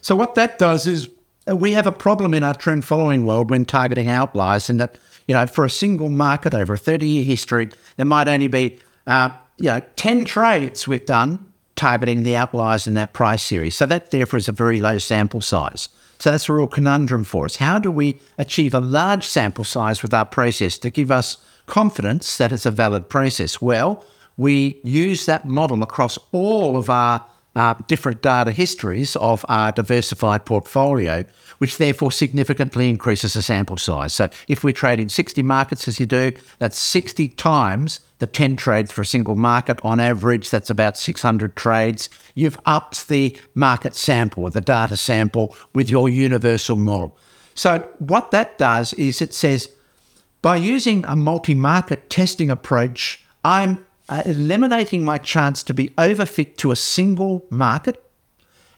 [0.02, 1.10] So, what that does is
[1.50, 4.98] uh, we have a problem in our trend following world when targeting outliers, in that,
[5.28, 8.80] you know, for a single market over a 30 year history, there might only be,
[9.06, 11.46] uh, you know, 10 trades we've done
[11.76, 13.76] targeting the outliers in that price series.
[13.76, 15.90] So, that therefore is a very low sample size.
[16.20, 17.58] So that's a real conundrum for us.
[17.58, 21.38] How do we achieve a large sample size with our process to give us
[21.68, 23.62] confidence that it's a valid process?
[23.62, 24.04] Well,
[24.36, 27.24] we use that model across all of our
[27.58, 31.26] uh, different data histories of our diversified portfolio,
[31.58, 34.14] which therefore significantly increases the sample size.
[34.14, 38.56] So if we trade in 60 markets as you do, that's 60 times the 10
[38.58, 39.80] trades for a single market.
[39.84, 42.10] On average, that's about 600 trades.
[42.36, 47.18] You've upped the market sample, the data sample, with your universal model.
[47.56, 49.70] So what that does is it says,
[50.44, 56.72] by using a multi-market testing approach, I'm uh, eliminating my chance to be overfit to
[56.72, 58.04] a single market,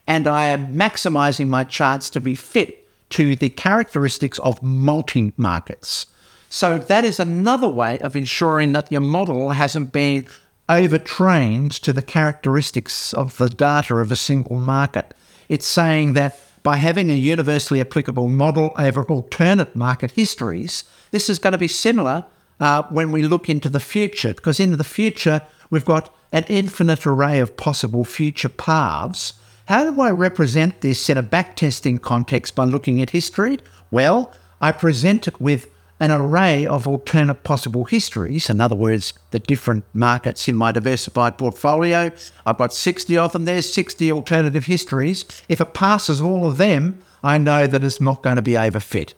[0.08, 6.08] and I am maximizing my chance to be fit to the characteristics of multi markets.
[6.50, 10.28] So that is another way of ensuring that your model hasn't been
[10.68, 15.14] overtrained to the characteristics of the data of a single market.
[15.48, 21.40] It's saying that by having a universally applicable model over alternate market histories, this is
[21.40, 22.26] going to be similar
[22.60, 27.06] uh, when we look into the future, because in the future, we've got an infinite
[27.06, 29.34] array of possible future paths.
[29.66, 33.60] How do I represent this in a backtesting context by looking at history?
[33.92, 35.68] Well, I present it with
[36.00, 38.50] an array of alternate possible histories.
[38.50, 42.12] In other words, the different markets in my diversified portfolio.
[42.46, 43.46] I've got 60 of them.
[43.46, 45.26] There's 60 alternative histories.
[45.50, 49.14] If it passes all of them, I know that it's not going to be overfit.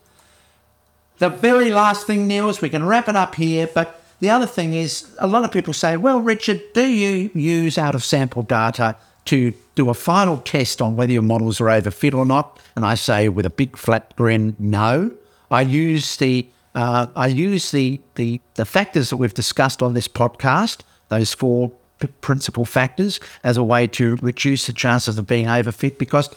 [1.22, 4.48] The very last thing, Neil, is we can wrap it up here, but the other
[4.48, 8.42] thing is a lot of people say, well, Richard, do you use out of sample
[8.42, 8.96] data
[9.26, 12.60] to do a final test on whether your models are overfit or not?
[12.76, 15.12] And I say with a big flat grin, no.
[15.52, 20.08] I use the uh, I use the, the the factors that we've discussed on this
[20.08, 21.72] podcast, those four
[22.22, 26.32] principal factors, as a way to reduce the chances of being overfit because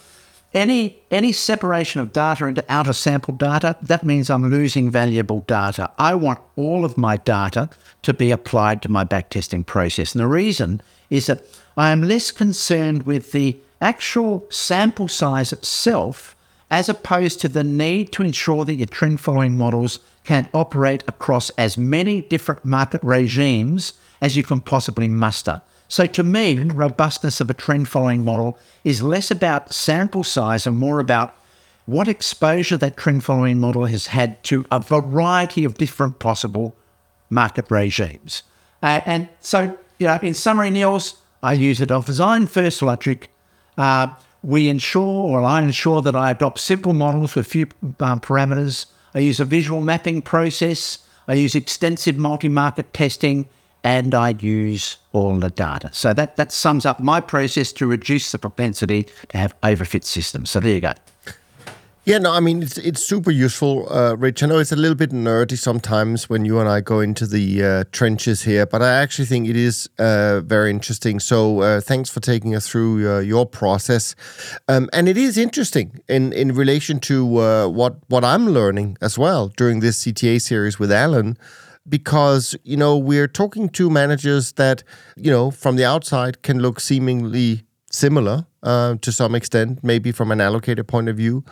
[0.55, 5.91] any any separation of data into outer sample data, that means I'm losing valuable data.
[5.99, 7.69] I want all of my data
[8.03, 10.15] to be applied to my backtesting process.
[10.15, 10.81] And the reason
[11.11, 11.43] is that
[11.77, 16.37] I am less concerned with the actual sample size itself
[16.71, 21.51] as opposed to the need to ensure that your trend following models can operate across
[21.51, 25.61] as many different market regimes as you can possibly muster.
[25.95, 30.77] So to me, robustness of a trend following model is less about sample size and
[30.77, 31.37] more about
[31.87, 36.75] what exposure that trend following model has had to a variety of different possible
[37.31, 38.43] market regimes.
[38.83, 41.15] Uh, and so, you know, in summary, Niels,
[41.45, 43.31] I use off design first logic.
[43.79, 44.09] Uh,
[44.43, 47.69] we ensure, or I ensure that I adopt simple models with few
[48.01, 48.87] um, parameters.
[49.15, 50.99] I use a visual mapping process.
[51.29, 53.49] I use extensive multi-market testing
[53.85, 55.91] and I use all the data.
[55.93, 60.51] So that, that sums up my process to reduce the propensity to have overfit systems.
[60.51, 60.95] So there you go.
[62.07, 64.43] Yeah, no, I mean it's it's super useful, uh, Rich.
[64.43, 67.65] I know it's a little bit nerdy sometimes when you and I go into the
[67.65, 71.19] uh, trenches here, but I actually think it is uh, very interesting.
[71.19, 74.15] So uh, thanks for taking us through uh, your process,
[74.69, 79.19] um, and it is interesting in in relation to uh, what what I'm learning as
[79.19, 81.39] well during this CTA series with Alan
[81.89, 84.83] because you know we're talking to managers that
[85.17, 90.33] you know from the outside can look seemingly similar uh, to some extent, maybe from
[90.33, 91.45] an allocator point of view.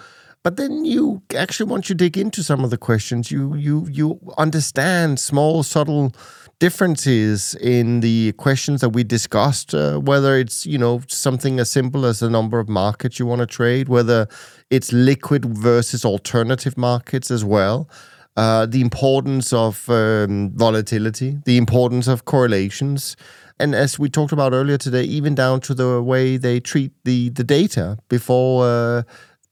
[0.42, 4.18] But then you actually, once you dig into some of the questions, you you you
[4.38, 6.12] understand small, subtle
[6.58, 9.72] differences in the questions that we discussed.
[9.72, 13.38] Uh, whether it's you know something as simple as the number of markets you want
[13.38, 14.26] to trade, whether
[14.68, 17.88] it's liquid versus alternative markets as well
[18.36, 23.16] uh, the importance of um, volatility, the importance of correlations,
[23.58, 27.30] and as we talked about earlier today, even down to the way they treat the
[27.30, 28.66] the data before.
[28.66, 29.02] Uh,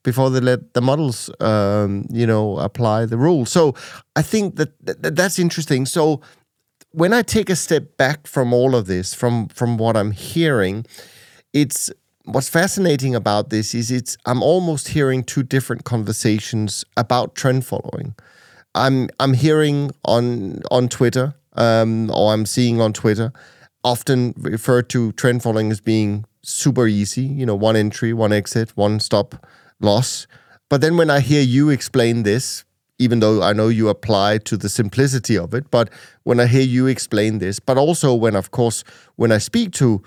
[0.02, 3.50] before they let the models, um, you know, apply the rules.
[3.50, 3.74] So
[4.16, 5.84] I think that, that that's interesting.
[5.84, 6.22] So
[6.92, 10.86] when I take a step back from all of this, from from what I'm hearing,
[11.52, 11.90] it's
[12.24, 18.14] what's fascinating about this is it's I'm almost hearing two different conversations about trend following.
[18.74, 23.32] I'm I'm hearing on on Twitter, um, or I'm seeing on Twitter,
[23.82, 27.22] often referred to trend following as being super easy.
[27.22, 29.46] You know, one entry, one exit, one stop
[29.80, 30.26] loss.
[30.68, 32.64] But then when I hear you explain this,
[32.98, 35.90] even though I know you apply to the simplicity of it, but
[36.22, 38.84] when I hear you explain this, but also when, of course,
[39.16, 40.02] when I speak to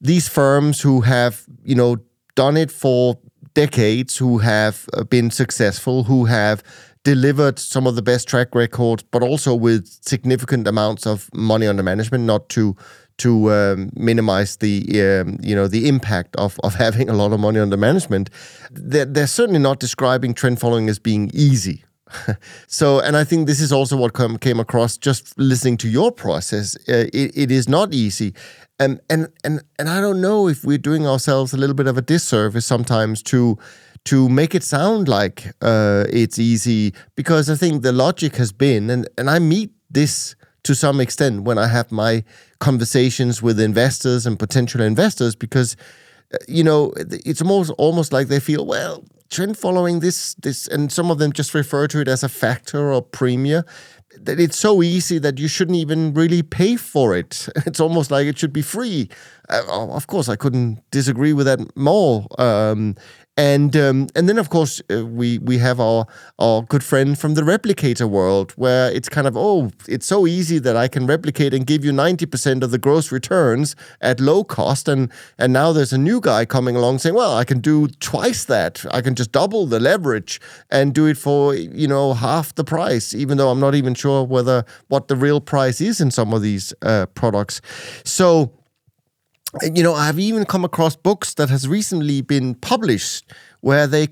[0.00, 1.98] these firms who have, you know,
[2.34, 3.18] done it for
[3.54, 6.62] decades, who have uh, been successful, who have
[7.04, 11.82] delivered some of the best track records, but also with significant amounts of money under
[11.82, 12.76] management, not to
[13.18, 17.40] to um, minimize the um, you know the impact of, of having a lot of
[17.40, 18.30] money under management.
[18.70, 21.84] They're, they're certainly not describing trend following as being easy.
[22.66, 26.10] so, and I think this is also what come, came across just listening to your
[26.10, 26.76] process.
[26.88, 28.34] Uh, it, it is not easy,
[28.78, 31.96] and and and and I don't know if we're doing ourselves a little bit of
[31.96, 33.58] a disservice sometimes to
[34.04, 38.90] to make it sound like uh, it's easy because I think the logic has been,
[38.90, 42.24] and and I meet this to some extent when I have my
[42.58, 45.76] conversations with investors and potential investors because
[46.34, 50.92] uh, you know it's almost almost like they feel well trend following this this and
[50.92, 53.64] some of them just refer to it as a factor or premium
[54.18, 57.48] that it's so easy that you shouldn't even really pay for it.
[57.66, 59.08] It's almost like it should be free.
[59.48, 62.26] Uh, of course i couldn't disagree with that more.
[62.38, 62.96] Um,
[63.40, 66.06] and um, and then of course uh, we we have our
[66.38, 70.58] our good friend from the replicator world where it's kind of oh it's so easy
[70.58, 74.88] that I can replicate and give you 90% of the gross returns at low cost.
[74.88, 78.44] And and now there's a new guy coming along saying well I can do twice
[78.44, 78.84] that.
[78.90, 80.38] I can just double the leverage
[80.70, 84.22] and do it for you know half the price even though I'm not even sure
[84.22, 87.62] whether what the real price is in some of these uh, products.
[88.04, 88.52] So
[89.62, 93.32] you know, I've even come across books that has recently been published
[93.62, 94.06] where they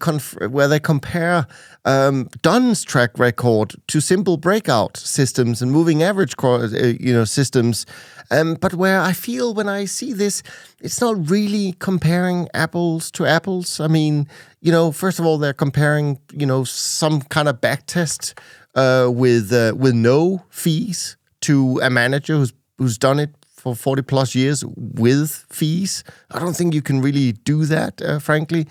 [0.48, 1.46] where they compare
[1.84, 6.66] um, Dunn's track record to simple breakout systems and moving average, uh,
[7.00, 7.86] you know, systems.
[8.30, 10.42] Um, but where I feel when I see this,
[10.80, 13.80] it's not really comparing apples to apples.
[13.80, 14.28] I mean,
[14.60, 18.38] you know, first of all, they're comparing, you know, some kind of backtest
[18.74, 23.30] uh, with uh, with no fees to a manager who's who's done it
[23.74, 26.04] for 40 plus years with fees.
[26.30, 28.66] I don't think you can really do that, uh, frankly.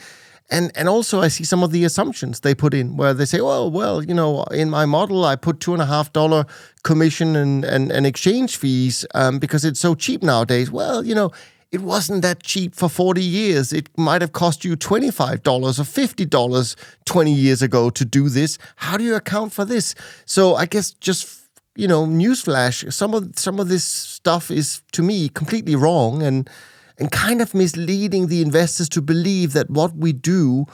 [0.49, 3.41] And and also I see some of the assumptions they put in where they say,
[3.41, 6.45] well, well, you know, in my model I put two and a half dollar
[6.84, 10.72] commission and, and, and exchange fees um, because it's so cheap nowadays.
[10.72, 11.32] Well, you know,
[11.72, 13.74] it wasn't that cheap for 40 years.
[13.74, 16.76] It might have cost you $25 or $50
[17.06, 18.57] 20 years ago to do this.
[18.78, 19.94] How do you account for this?
[20.26, 21.47] So I guess just
[21.78, 26.49] you know, newsflash, some of some of this stuff is to me completely wrong and
[26.98, 30.66] and kind of misleading the investors to believe that what we do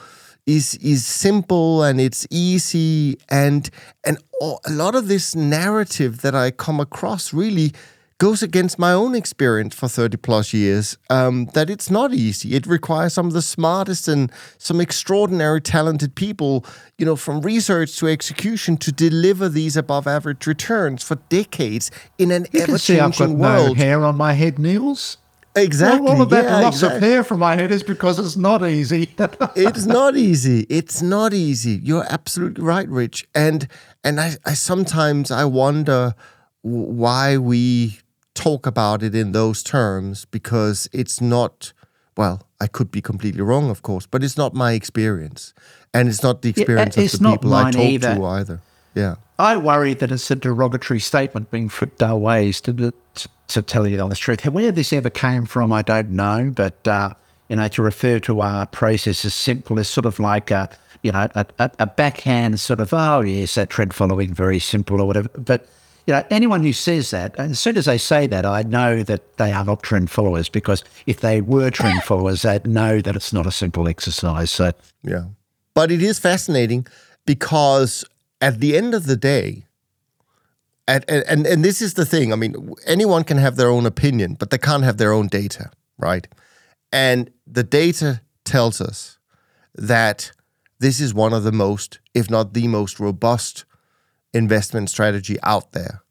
[0.46, 3.68] is is simple and it's easy and
[4.04, 7.72] and a lot of this narrative that I come across really
[8.18, 12.54] goes against my own experience for 30 plus years um, that it's not easy.
[12.54, 16.64] It requires some of the smartest and some extraordinary talented people,
[16.98, 22.30] you know, from research to execution to deliver these above average returns for decades in
[22.30, 23.68] an you ever changing I've got world.
[23.68, 25.18] No hair on my head, Niels.
[25.56, 26.00] Exactly.
[26.00, 26.96] Well, all of that yeah, loss exactly.
[26.96, 29.14] of hair from my head is because it's not easy.
[29.54, 30.66] it's not easy.
[30.68, 31.80] It's not easy.
[31.82, 33.28] You're absolutely right, Rich.
[33.34, 33.68] And
[34.02, 36.14] and I, I sometimes I wonder
[36.62, 38.00] why we
[38.34, 41.72] talk about it in those terms because it's not
[42.16, 45.54] well i could be completely wrong of course but it's not my experience.
[45.96, 48.14] And it's not the experience yeah, of the people i talk either.
[48.16, 48.60] to either.
[48.96, 49.14] Yeah.
[49.38, 53.86] I worry that it's a derogatory statement being put our ways to, to, to tell
[53.86, 54.44] you the honest truth.
[54.44, 57.14] Where this ever came from i don't know but uh,
[57.48, 60.68] you know to refer to our process as simple as sort of like a
[61.02, 65.00] you know a, a, a backhand sort of oh yes that trend following very simple
[65.00, 65.28] or whatever.
[65.38, 65.68] But
[66.06, 69.36] you know, anyone who says that, as soon as they say that, I know that
[69.38, 73.32] they are not trend followers because if they were trend followers, they'd know that it's
[73.32, 74.50] not a simple exercise.
[74.50, 74.72] So,
[75.02, 75.24] yeah.
[75.72, 76.86] But it is fascinating
[77.24, 78.04] because
[78.40, 79.64] at the end of the day,
[80.86, 84.34] at, and, and this is the thing, I mean, anyone can have their own opinion,
[84.34, 86.28] but they can't have their own data, right?
[86.92, 89.18] And the data tells us
[89.74, 90.32] that
[90.78, 93.64] this is one of the most, if not the most robust
[94.34, 96.02] investment strategy out there.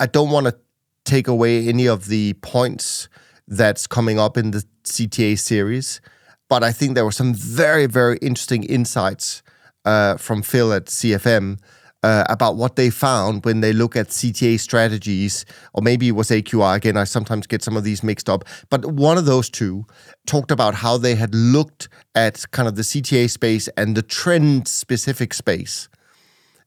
[0.00, 0.56] I don't want to
[1.04, 3.08] take away any of the points
[3.48, 6.00] that's coming up in the CTA series,
[6.48, 9.42] but I think there were some very, very interesting insights
[9.84, 11.58] uh, from Phil at CFM
[12.02, 15.44] uh, about what they found when they look at CTA strategies,
[15.74, 16.76] or maybe it was AQR.
[16.76, 19.86] Again, I sometimes get some of these mixed up, but one of those two
[20.26, 24.68] talked about how they had looked at kind of the CTA space and the trend
[24.68, 25.88] specific space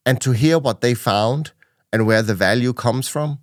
[0.10, 1.52] and to hear what they found
[1.94, 3.38] and where the value comes from,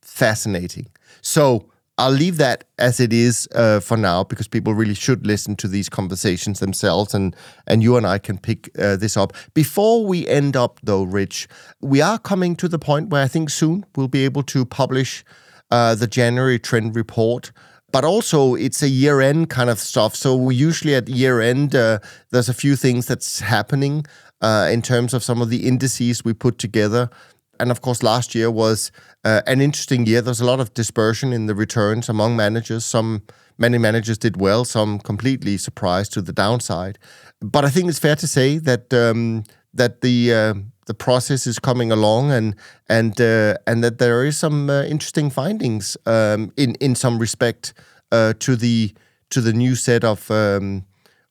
[0.00, 0.86] fascinating.
[1.20, 5.54] So I'll leave that as it is uh, for now because people really should listen
[5.56, 7.36] to these conversations themselves, and
[7.66, 9.34] and you and I can pick uh, this up.
[9.52, 11.46] Before we end up, though, Rich,
[11.82, 15.26] we are coming to the point where I think soon we'll be able to publish
[15.70, 17.52] uh, the January trend report
[17.92, 20.14] but also it's a year end kind of stuff.
[20.14, 22.00] So usually at year end, uh,
[22.30, 24.04] there's a few things that's happening
[24.40, 27.10] uh, in terms of some of the indices we put together.
[27.58, 28.92] And of course, last year was
[29.24, 30.20] uh, an interesting year.
[30.20, 32.84] There's a lot of dispersion in the returns among managers.
[32.84, 33.22] Some
[33.58, 36.98] many managers did well, some completely surprised to the downside.
[37.40, 40.54] But I think it's fair to say that um, that the uh,
[40.86, 42.54] the process is coming along and
[42.88, 47.74] and uh, and that there is some uh, interesting findings um, in in some respect
[48.12, 48.94] uh, to the
[49.30, 50.84] to the new set of um,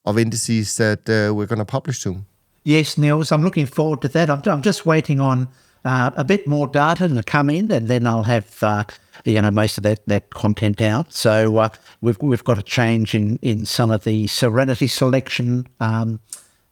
[0.06, 2.26] of indices that uh, we're going to publish soon.
[2.66, 4.28] Yes, Niels, I'm looking forward to that.
[4.28, 5.48] I'm, I'm just waiting on
[5.86, 8.86] uh, a bit more data to come in, and then I'll have uh,
[9.24, 11.14] you know most of that, that content out.
[11.14, 11.70] So uh,
[12.02, 15.68] we've we've got a change in in some of the Serenity selection.
[15.80, 16.20] Um,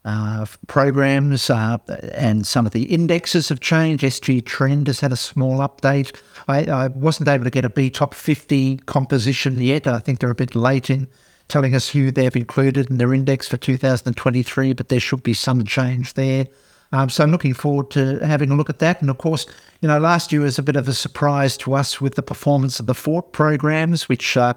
[0.06, 1.78] uh, programs uh,
[2.12, 4.04] and some of the indexes have changed.
[4.04, 6.14] SG Trend has had a small update.
[6.50, 9.88] I, I, wasn't able to get a BTOP50 composition yet.
[9.88, 11.08] I think they're a bit late in
[11.48, 15.64] telling us who they've included in their index for 2023, but there should be some
[15.66, 16.48] change there.
[16.94, 19.02] Um, so I'm looking forward to having a look at that.
[19.02, 19.48] And of course,
[19.82, 22.80] you know, last year was a bit of a surprise to us with the performance
[22.80, 24.54] of the Fort programs, which uh,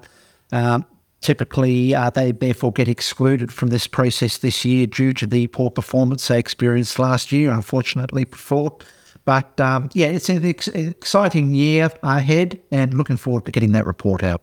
[0.51, 0.81] uh,
[1.21, 5.71] typically uh, they therefore get excluded from this process this year due to the poor
[5.71, 8.83] performance they experienced last year, unfortunately, for Fort.
[9.25, 13.85] But um, yeah, it's an ex- exciting year ahead and looking forward to getting that
[13.85, 14.41] report out.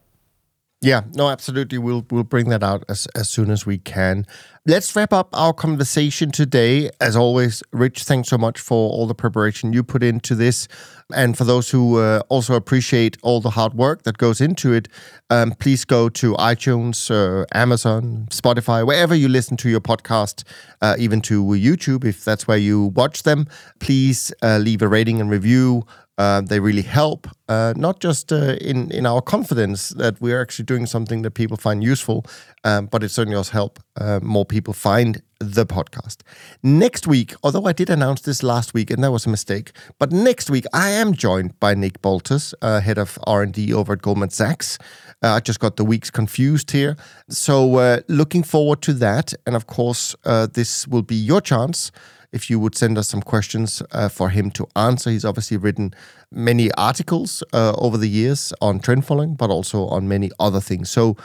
[0.84, 1.78] Yeah, no, absolutely.
[1.78, 4.26] We'll we'll bring that out as as soon as we can.
[4.66, 6.90] Let's wrap up our conversation today.
[7.00, 10.68] As always, Rich, thanks so much for all the preparation you put into this,
[11.14, 14.88] and for those who uh, also appreciate all the hard work that goes into it.
[15.30, 20.44] Um, please go to iTunes, uh, Amazon, Spotify, wherever you listen to your podcast,
[20.82, 23.46] uh, even to YouTube if that's where you watch them.
[23.80, 25.86] Please uh, leave a rating and review.
[26.16, 30.64] Uh, they really help, uh, not just uh, in in our confidence that we're actually
[30.64, 32.24] doing something that people find useful,
[32.62, 36.18] um, but it certainly also help uh, more people find the podcast.
[36.62, 40.12] Next week, although I did announce this last week and that was a mistake, but
[40.12, 43.94] next week I am joined by Nick Baltas, uh, head of R and D over
[43.94, 44.78] at Goldman Sachs.
[45.20, 46.96] I just got the weeks confused here,
[47.28, 49.34] so looking forward to that.
[49.46, 50.14] And of course,
[50.52, 51.90] this will be your chance
[52.34, 55.10] if you would send us some questions uh, for him to answer.
[55.10, 55.94] He's obviously written
[56.30, 60.90] many articles uh, over the years on trend following, but also on many other things.
[60.90, 61.16] So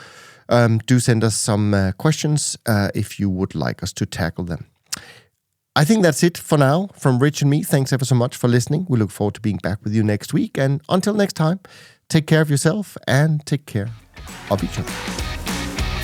[0.48, 4.44] um, do send us some uh, questions uh, if you would like us to tackle
[4.44, 4.66] them.
[5.76, 7.62] I think that's it for now from Rich and me.
[7.62, 8.86] Thanks ever so much for listening.
[8.88, 10.58] We look forward to being back with you next week.
[10.58, 11.60] And until next time,
[12.08, 13.90] take care of yourself and take care
[14.50, 15.39] of each other.